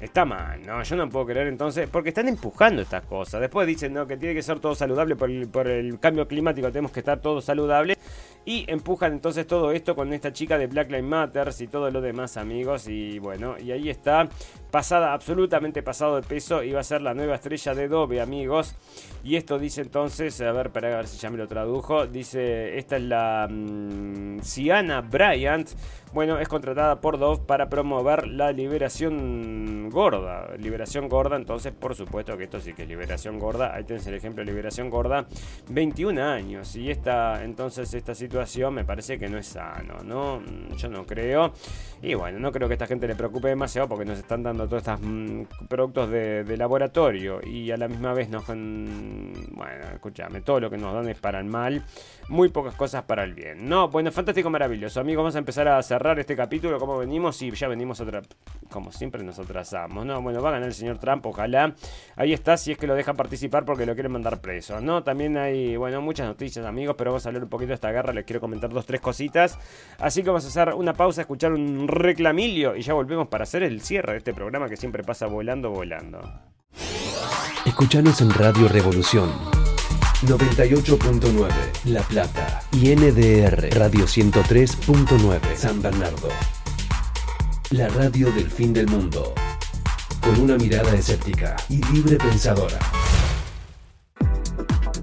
[0.00, 0.82] Está mal, ¿no?
[0.82, 3.40] Yo no puedo creer entonces, porque están empujando estas cosas.
[3.40, 6.68] Después dicen, no, que tiene que ser todo saludable por el, por el cambio climático,
[6.68, 7.98] tenemos que estar todos saludables.
[8.46, 12.00] Y empujan entonces todo esto con esta chica de Black Lives Matters y todo lo
[12.00, 12.88] demás, amigos.
[12.88, 14.28] Y bueno, y ahí está,
[14.70, 18.74] pasada, absolutamente pasado de peso, y va a ser la nueva estrella de Dove, amigos.
[19.22, 22.06] Y esto dice entonces, a ver, para ver si ya me lo tradujo.
[22.06, 25.68] Dice, esta es la mm, Siana Bryant.
[26.14, 30.54] Bueno, es contratada por Dove para promover la liberación gorda.
[30.56, 33.74] Liberación gorda, entonces por supuesto que esto sí que es liberación gorda.
[33.74, 35.26] Ahí tenés el ejemplo de liberación gorda.
[35.68, 36.74] 21 años.
[36.76, 40.40] Y esta, entonces esta situación me parece que no es sano, ¿no?
[40.40, 41.52] Mm, Yo no creo.
[42.02, 44.82] Y bueno, no creo que esta gente le preocupe demasiado porque nos están dando todos
[44.82, 47.40] estos mm, productos de, laboratorio.
[47.46, 48.48] Y a la misma vez nos...
[48.48, 51.84] mm, Bueno, escúchame, todo lo que nos dan es para el mal.
[52.28, 53.68] Muy pocas cosas para el bien.
[53.68, 55.00] No, bueno, fantástico, maravilloso.
[55.00, 56.78] Amigos, vamos a empezar a cerrar este capítulo.
[56.78, 58.22] Como venimos y ya venimos otra...
[58.70, 60.20] Como siempre nos atrasamos, ¿no?
[60.22, 61.74] Bueno, va a ganar el señor Trump, ojalá.
[62.16, 65.02] Ahí está, si es que lo dejan participar porque lo quieren mandar preso, ¿no?
[65.02, 68.12] También hay, bueno, muchas noticias, amigos, pero vamos a hablar un poquito de esta guerra.
[68.12, 69.58] Les quiero comentar dos, tres cositas.
[69.98, 73.62] Así que vamos a hacer una pausa, escuchar un reclamilio y ya volvemos para hacer
[73.62, 76.20] el cierre de este programa que siempre pasa volando, volando.
[77.64, 79.30] Escuchanos en Radio Revolución
[80.22, 81.48] 98.9
[81.84, 86.28] La Plata y NDR Radio 103.9 San Bernardo.
[87.70, 89.34] La radio del fin del mundo.
[90.20, 92.78] Con una mirada escéptica y libre pensadora.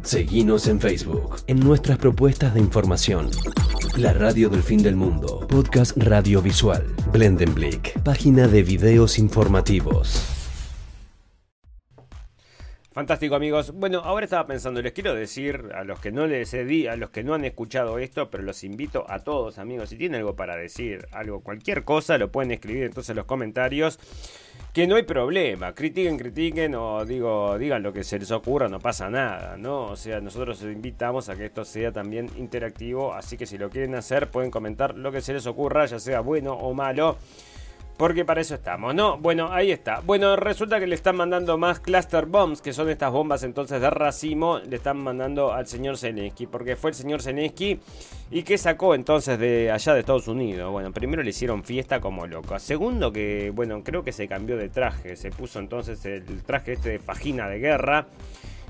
[0.04, 3.30] Seguinos en Facebook, en nuestras propuestas de información.
[3.98, 5.46] La radio del fin del mundo.
[5.48, 6.86] Podcast radiovisual.
[7.12, 8.00] Blendenblick.
[8.04, 10.37] Página de videos informativos.
[12.98, 13.74] Fantástico amigos.
[13.76, 17.12] Bueno, ahora estaba pensando, les quiero decir a los que no les di, a los
[17.12, 20.56] que no han escuchado esto, pero los invito a todos amigos, si tienen algo para
[20.56, 24.00] decir, algo, cualquier cosa, lo pueden escribir entonces en los comentarios.
[24.74, 28.80] Que no hay problema, critiquen, critiquen o digo, digan lo que se les ocurra, no
[28.80, 29.84] pasa nada, ¿no?
[29.84, 33.94] O sea, nosotros invitamos a que esto sea también interactivo, así que si lo quieren
[33.94, 37.20] hacer pueden comentar lo que se les ocurra, ya sea bueno o malo.
[37.98, 39.18] Porque para eso estamos, ¿no?
[39.18, 40.02] Bueno, ahí está.
[40.02, 43.90] Bueno, resulta que le están mandando más cluster bombs, que son estas bombas entonces de
[43.90, 47.80] racimo, le están mandando al señor Zelensky, porque fue el señor Zelensky
[48.30, 50.72] y que sacó entonces de allá de Estados Unidos.
[50.72, 52.60] Bueno, primero le hicieron fiesta como loco.
[52.60, 56.90] Segundo que, bueno, creo que se cambió de traje, se puso entonces el traje este
[56.90, 58.06] de fajina de guerra.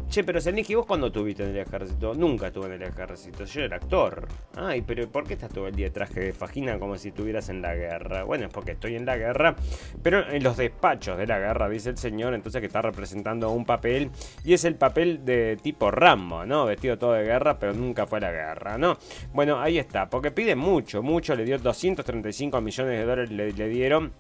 [0.10, 2.14] Che, pero Zelensky, ¿vos cuándo estuviste en el ejército?
[2.14, 4.26] Nunca estuve en el ejército, yo era actor.
[4.56, 7.62] Ay, pero ¿por qué estás todo el día traje de fajina como si estuvieras en
[7.62, 8.24] la guerra?
[8.24, 9.58] Bueno, es porque estoy en la guerra,
[10.02, 13.66] pero en los despachos de la guerra, dice el señor, entonces que está representando un
[13.66, 14.10] papel,
[14.46, 16.66] y es el papel de tipo Rambo, ¿no?
[16.66, 18.98] Vestido todo de guerra, pero nunca fue a la guerra, ¿no?
[19.34, 24.14] Bueno, ahí está, porque pide mucho, mucho, le dio 235 millones de dólares, le dieron.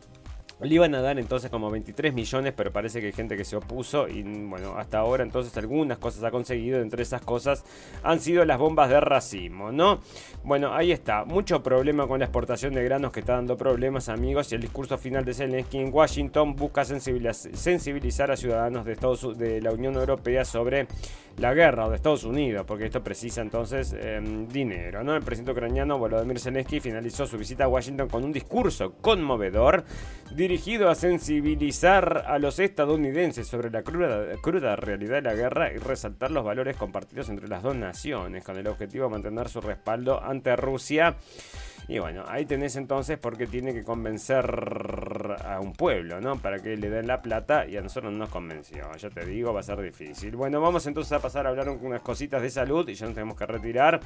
[0.60, 3.56] Le iban a dar entonces como 23 millones, pero parece que hay gente que se
[3.56, 7.64] opuso y bueno, hasta ahora entonces algunas cosas ha conseguido, entre esas cosas
[8.02, 10.00] han sido las bombas de racimo, ¿no?
[10.44, 14.52] Bueno, ahí está, mucho problema con la exportación de granos que está dando problemas amigos
[14.52, 19.38] y el discurso final de Zelensky en Washington busca sensibiliz- sensibilizar a ciudadanos de, Estados,
[19.38, 20.88] de la Unión Europea sobre
[21.38, 24.20] la guerra de Estados Unidos, porque esto precisa entonces eh,
[24.50, 25.16] dinero, ¿no?
[25.16, 29.84] El presidente ucraniano Volodymyr Zelensky finalizó su visita a Washington con un discurso conmovedor
[30.36, 36.32] dirigido a sensibilizar a los estadounidenses sobre la cruda realidad de la guerra y resaltar
[36.32, 40.56] los valores compartidos entre las dos naciones, con el objetivo de mantener su respaldo ante
[40.56, 41.18] Rusia.
[41.90, 44.46] Y bueno, ahí tenés entonces porque tiene que convencer
[45.46, 46.36] a un pueblo, ¿no?
[46.38, 48.94] Para que le den la plata y a nosotros no nos convenció.
[48.98, 50.36] Ya te digo, va a ser difícil.
[50.36, 53.38] Bueno, vamos entonces a pasar a hablar unas cositas de salud y ya nos tenemos
[53.38, 54.02] que retirar.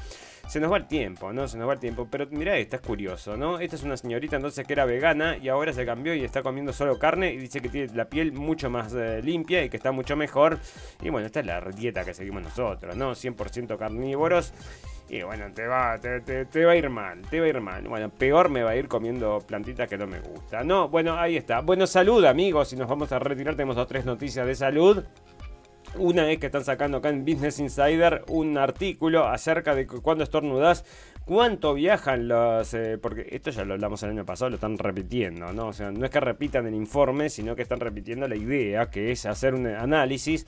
[0.48, 1.48] Se nos va el tiempo, ¿no?
[1.48, 2.08] Se nos va el tiempo.
[2.10, 3.60] Pero mira, esta es curioso, ¿no?
[3.60, 6.74] Esta es una señorita entonces que era vegana y ahora se cambió y está comiendo
[6.74, 9.92] solo carne y dice que tiene la piel mucho más eh, limpia y que está
[9.92, 10.60] mucho mejor.
[11.02, 13.14] Y bueno, esta es la dieta que seguimos nosotros, ¿no?
[13.14, 14.54] 100% carnívoros.
[15.14, 17.60] Y bueno, te va, te, te- te va a ir mal, te va a ir
[17.60, 17.86] mal.
[17.86, 20.64] Bueno, peor me va a ir comiendo plantitas que no me gusta.
[20.64, 21.60] No, bueno, ahí está.
[21.60, 23.56] Bueno, salud amigos, y nos vamos a retirar.
[23.56, 25.04] Tenemos dos tres noticias de salud.
[25.98, 30.86] Una es que están sacando acá en Business Insider un artículo acerca de cuando estornudas,
[31.26, 32.74] cuánto viajan los...
[32.74, 35.68] eh, porque esto ya lo hablamos el año pasado, lo están repitiendo, ¿no?
[35.68, 39.12] O sea, no es que repitan el informe, sino que están repitiendo la idea, que
[39.12, 40.46] es hacer un análisis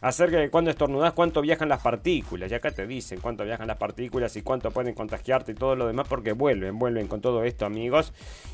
[0.00, 2.50] acerca de cuando estornudas, cuánto viajan las partículas.
[2.50, 5.86] Y acá te dicen cuánto viajan las partículas y cuánto pueden contagiarte y todo lo
[5.86, 8.12] demás, porque vuelven, vuelven con todo esto, amigos.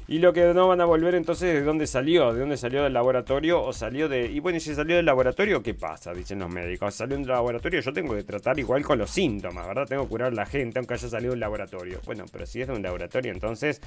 [0.08, 2.32] Y lo que no van a volver entonces, ¿de dónde salió?
[2.32, 3.62] ¿De dónde salió del laboratorio?
[3.62, 4.26] ¿O salió de.?
[4.26, 6.12] Y bueno, y si salió del laboratorio, ¿qué pasa?
[6.12, 6.94] Dicen los médicos.
[6.94, 9.86] Salió del laboratorio, yo tengo que tratar igual con los síntomas, ¿verdad?
[9.86, 11.61] Tengo que curar a la gente, aunque haya salido del laboratorio.
[12.04, 13.80] Bueno, pero si es de un laboratorio, entonces.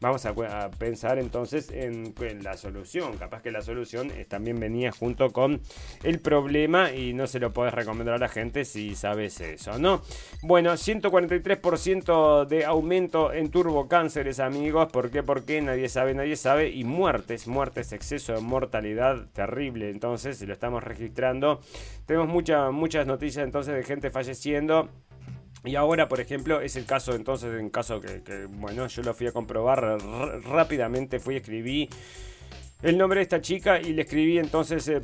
[0.00, 3.16] Vamos a, pensar entonces en, la solución.
[3.16, 5.60] Capaz que la solución también venía junto con
[6.04, 10.02] el problema y no se lo podés recomendar a la gente si sabes eso, ¿no?
[10.42, 14.88] Bueno, 143% de aumento en turbocánceres, amigos.
[14.92, 15.24] ¿Por qué?
[15.24, 16.70] Porque nadie sabe, nadie sabe.
[16.70, 19.90] Y muertes, muertes, exceso de mortalidad terrible.
[19.90, 21.60] Entonces, si lo estamos registrando,
[22.06, 24.88] tenemos mucha, muchas noticias entonces de gente falleciendo.
[25.64, 29.26] Y ahora, por ejemplo, es el caso entonces, en caso que, bueno, yo lo fui
[29.26, 29.98] a comprobar
[30.44, 31.88] rápidamente, fui y escribí
[32.80, 35.02] el nombre de esta chica y le escribí entonces el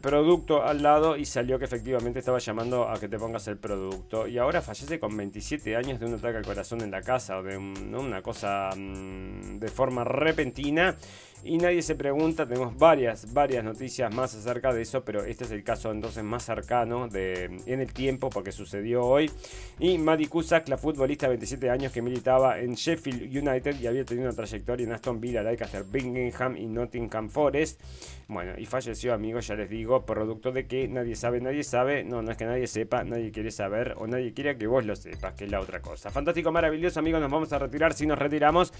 [0.00, 4.28] producto al lado y salió que efectivamente estaba llamando a que te pongas el producto.
[4.28, 7.42] Y ahora fallece con 27 años de un ataque al corazón en la casa o
[7.42, 10.96] de un- una cosa mm, de forma repentina.
[11.42, 15.50] Y nadie se pregunta, tenemos varias, varias noticias más acerca de eso, pero este es
[15.50, 19.30] el caso entonces más cercano de, en el tiempo porque sucedió hoy.
[19.78, 24.04] Y Maddie Cusack, la futbolista de 27 años que militaba en Sheffield United y había
[24.04, 27.80] tenido una trayectoria en Aston Villa, Leicester, Birmingham y Nottingham Forest.
[28.28, 32.04] Bueno, y falleció, amigos, ya les digo, producto de que nadie sabe, nadie sabe.
[32.04, 34.94] No, no es que nadie sepa, nadie quiere saber o nadie quiere que vos lo
[34.94, 36.10] sepas, que es la otra cosa.
[36.10, 38.72] Fantástico, maravilloso, amigos, nos vamos a retirar si nos retiramos.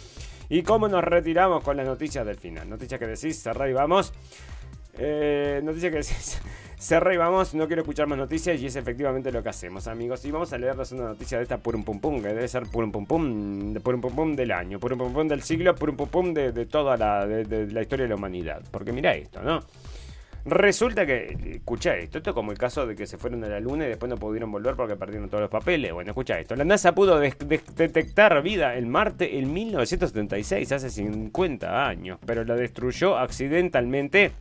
[0.49, 2.69] ¿Y cómo nos retiramos con las noticias del final?
[2.69, 4.13] Noticias que decís, cerrá y vamos.
[4.99, 6.41] Eh, noticia que decís.
[6.81, 10.25] Cerré y vamos, no quiero escuchar más noticias y es efectivamente lo que hacemos, amigos.
[10.25, 12.91] Y vamos a leerles una noticia de esta purum pum pum, que debe ser purum
[12.91, 16.09] pum pum, de purum pum pum del año, purum pum pum del siglo, purum pum
[16.09, 18.63] pum de, toda la, de la historia de la humanidad.
[18.71, 19.61] Porque mira esto, ¿no?
[20.45, 23.61] Resulta que, escucha esto, esto es como el caso de que se fueron a la
[23.61, 25.93] luna y después no pudieron volver porque perdieron todos los papeles.
[25.93, 32.19] Bueno, escucha esto, la NASA pudo detectar vida en Marte en 1976, hace 50 años,
[32.25, 34.33] pero la destruyó accidentalmente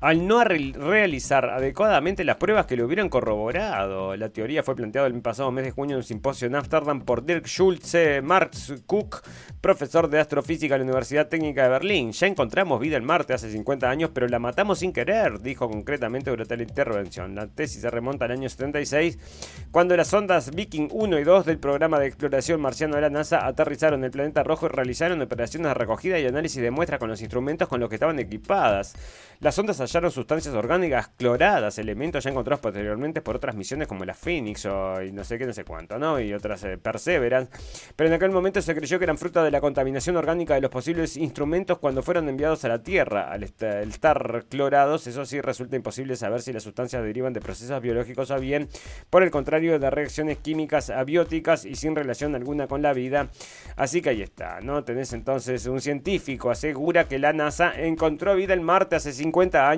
[0.00, 4.16] al no re- realizar adecuadamente las pruebas que lo hubieran corroborado.
[4.16, 7.24] La teoría fue planteada el pasado mes de junio en un simposio en Ámsterdam por
[7.24, 9.22] Dirk Schulze Marx Cook,
[9.60, 12.12] profesor de astrofísica en la Universidad Técnica de Berlín.
[12.12, 16.30] Ya encontramos vida en Marte hace 50 años, pero la matamos sin querer, dijo concretamente
[16.30, 17.34] durante la intervención.
[17.34, 21.58] La tesis se remonta al año 76, cuando las ondas Viking 1 y 2 del
[21.58, 25.68] programa de exploración marciano de la NASA aterrizaron en el planeta rojo y realizaron operaciones
[25.68, 28.94] de recogida y análisis de muestras con los instrumentos con los que estaban equipadas.
[29.40, 34.14] Las ondas hallaron sustancias orgánicas cloradas, elementos ya encontrados posteriormente por otras misiones como la
[34.14, 36.20] Phoenix o y no sé qué, no sé cuánto, ¿no?
[36.20, 37.50] Y otras eh, Perseverance.
[37.94, 40.70] Pero en aquel momento se creyó que eran fruto de la contaminación orgánica de los
[40.70, 43.30] posibles instrumentos cuando fueron enviados a la Tierra.
[43.30, 48.30] Al estar clorados, eso sí resulta imposible saber si las sustancias derivan de procesos biológicos
[48.30, 48.68] o bien,
[49.10, 53.28] por el contrario, de reacciones químicas abióticas y sin relación alguna con la vida.
[53.76, 54.84] Así que ahí está, ¿no?
[54.84, 59.75] Tenés entonces un científico asegura que la NASA encontró vida en Marte hace 50 años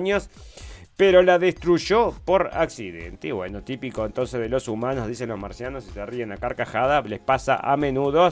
[0.99, 3.29] pero la destruyó por accidente.
[3.29, 7.01] Y bueno, típico entonces de los humanos, dicen los marcianos, y se ríen a carcajada,
[7.03, 8.29] les pasa a menudo.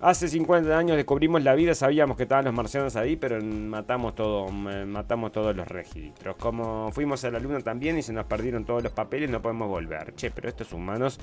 [0.00, 4.46] Hace 50 años descubrimos la vida, sabíamos que estaban los marcianos ahí, pero matamos todo,
[4.70, 6.36] eh, matamos todos los registros.
[6.36, 9.68] Como fuimos a la luna también y se nos perdieron todos los papeles, no podemos
[9.68, 10.14] volver.
[10.14, 11.18] Che, pero estos humanos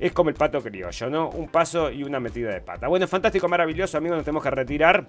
[0.00, 1.30] es como el pato criollo, ¿no?
[1.30, 2.88] Un paso y una metida de pata.
[2.88, 5.06] Bueno, fantástico, maravilloso, amigos, nos tenemos que retirar.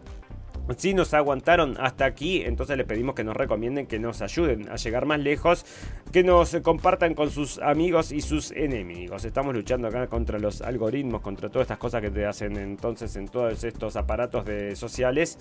[0.78, 4.78] Si nos aguantaron hasta aquí, entonces les pedimos que nos recomienden, que nos ayuden a
[4.78, 5.66] llegar más lejos,
[6.12, 9.26] que nos compartan con sus amigos y sus enemigos.
[9.26, 13.28] Estamos luchando acá contra los algoritmos, contra todas estas cosas que te hacen entonces en
[13.28, 15.38] todos estos aparatos de sociales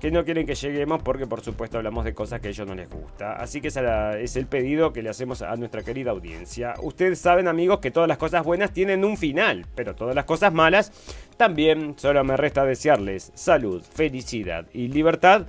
[0.00, 2.74] que no quieren que lleguemos porque por supuesto hablamos de cosas que a ellos no
[2.74, 3.32] les gusta.
[3.34, 3.82] Así que ese
[4.22, 6.74] es el pedido que le hacemos a nuestra querida audiencia.
[6.82, 10.52] Ustedes saben amigos que todas las cosas buenas tienen un final, pero todas las cosas
[10.52, 10.92] malas
[11.36, 11.94] también.
[11.96, 15.46] Solo me resta desearles salud, felicidad y libertad.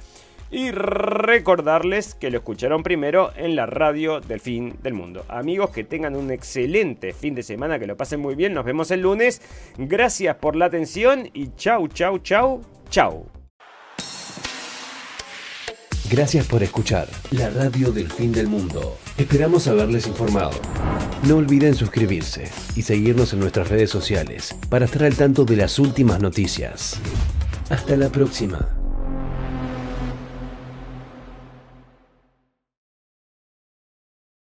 [0.51, 5.25] Y recordarles que lo escucharon primero en la radio del fin del mundo.
[5.27, 8.53] Amigos, que tengan un excelente fin de semana, que lo pasen muy bien.
[8.53, 9.41] Nos vemos el lunes.
[9.77, 13.25] Gracias por la atención y chau, chau, chau, chau.
[16.09, 18.97] Gracias por escuchar la radio del fin del mundo.
[19.17, 20.51] Esperamos haberles informado.
[21.25, 25.79] No olviden suscribirse y seguirnos en nuestras redes sociales para estar al tanto de las
[25.79, 26.99] últimas noticias.
[27.69, 28.67] Hasta la próxima.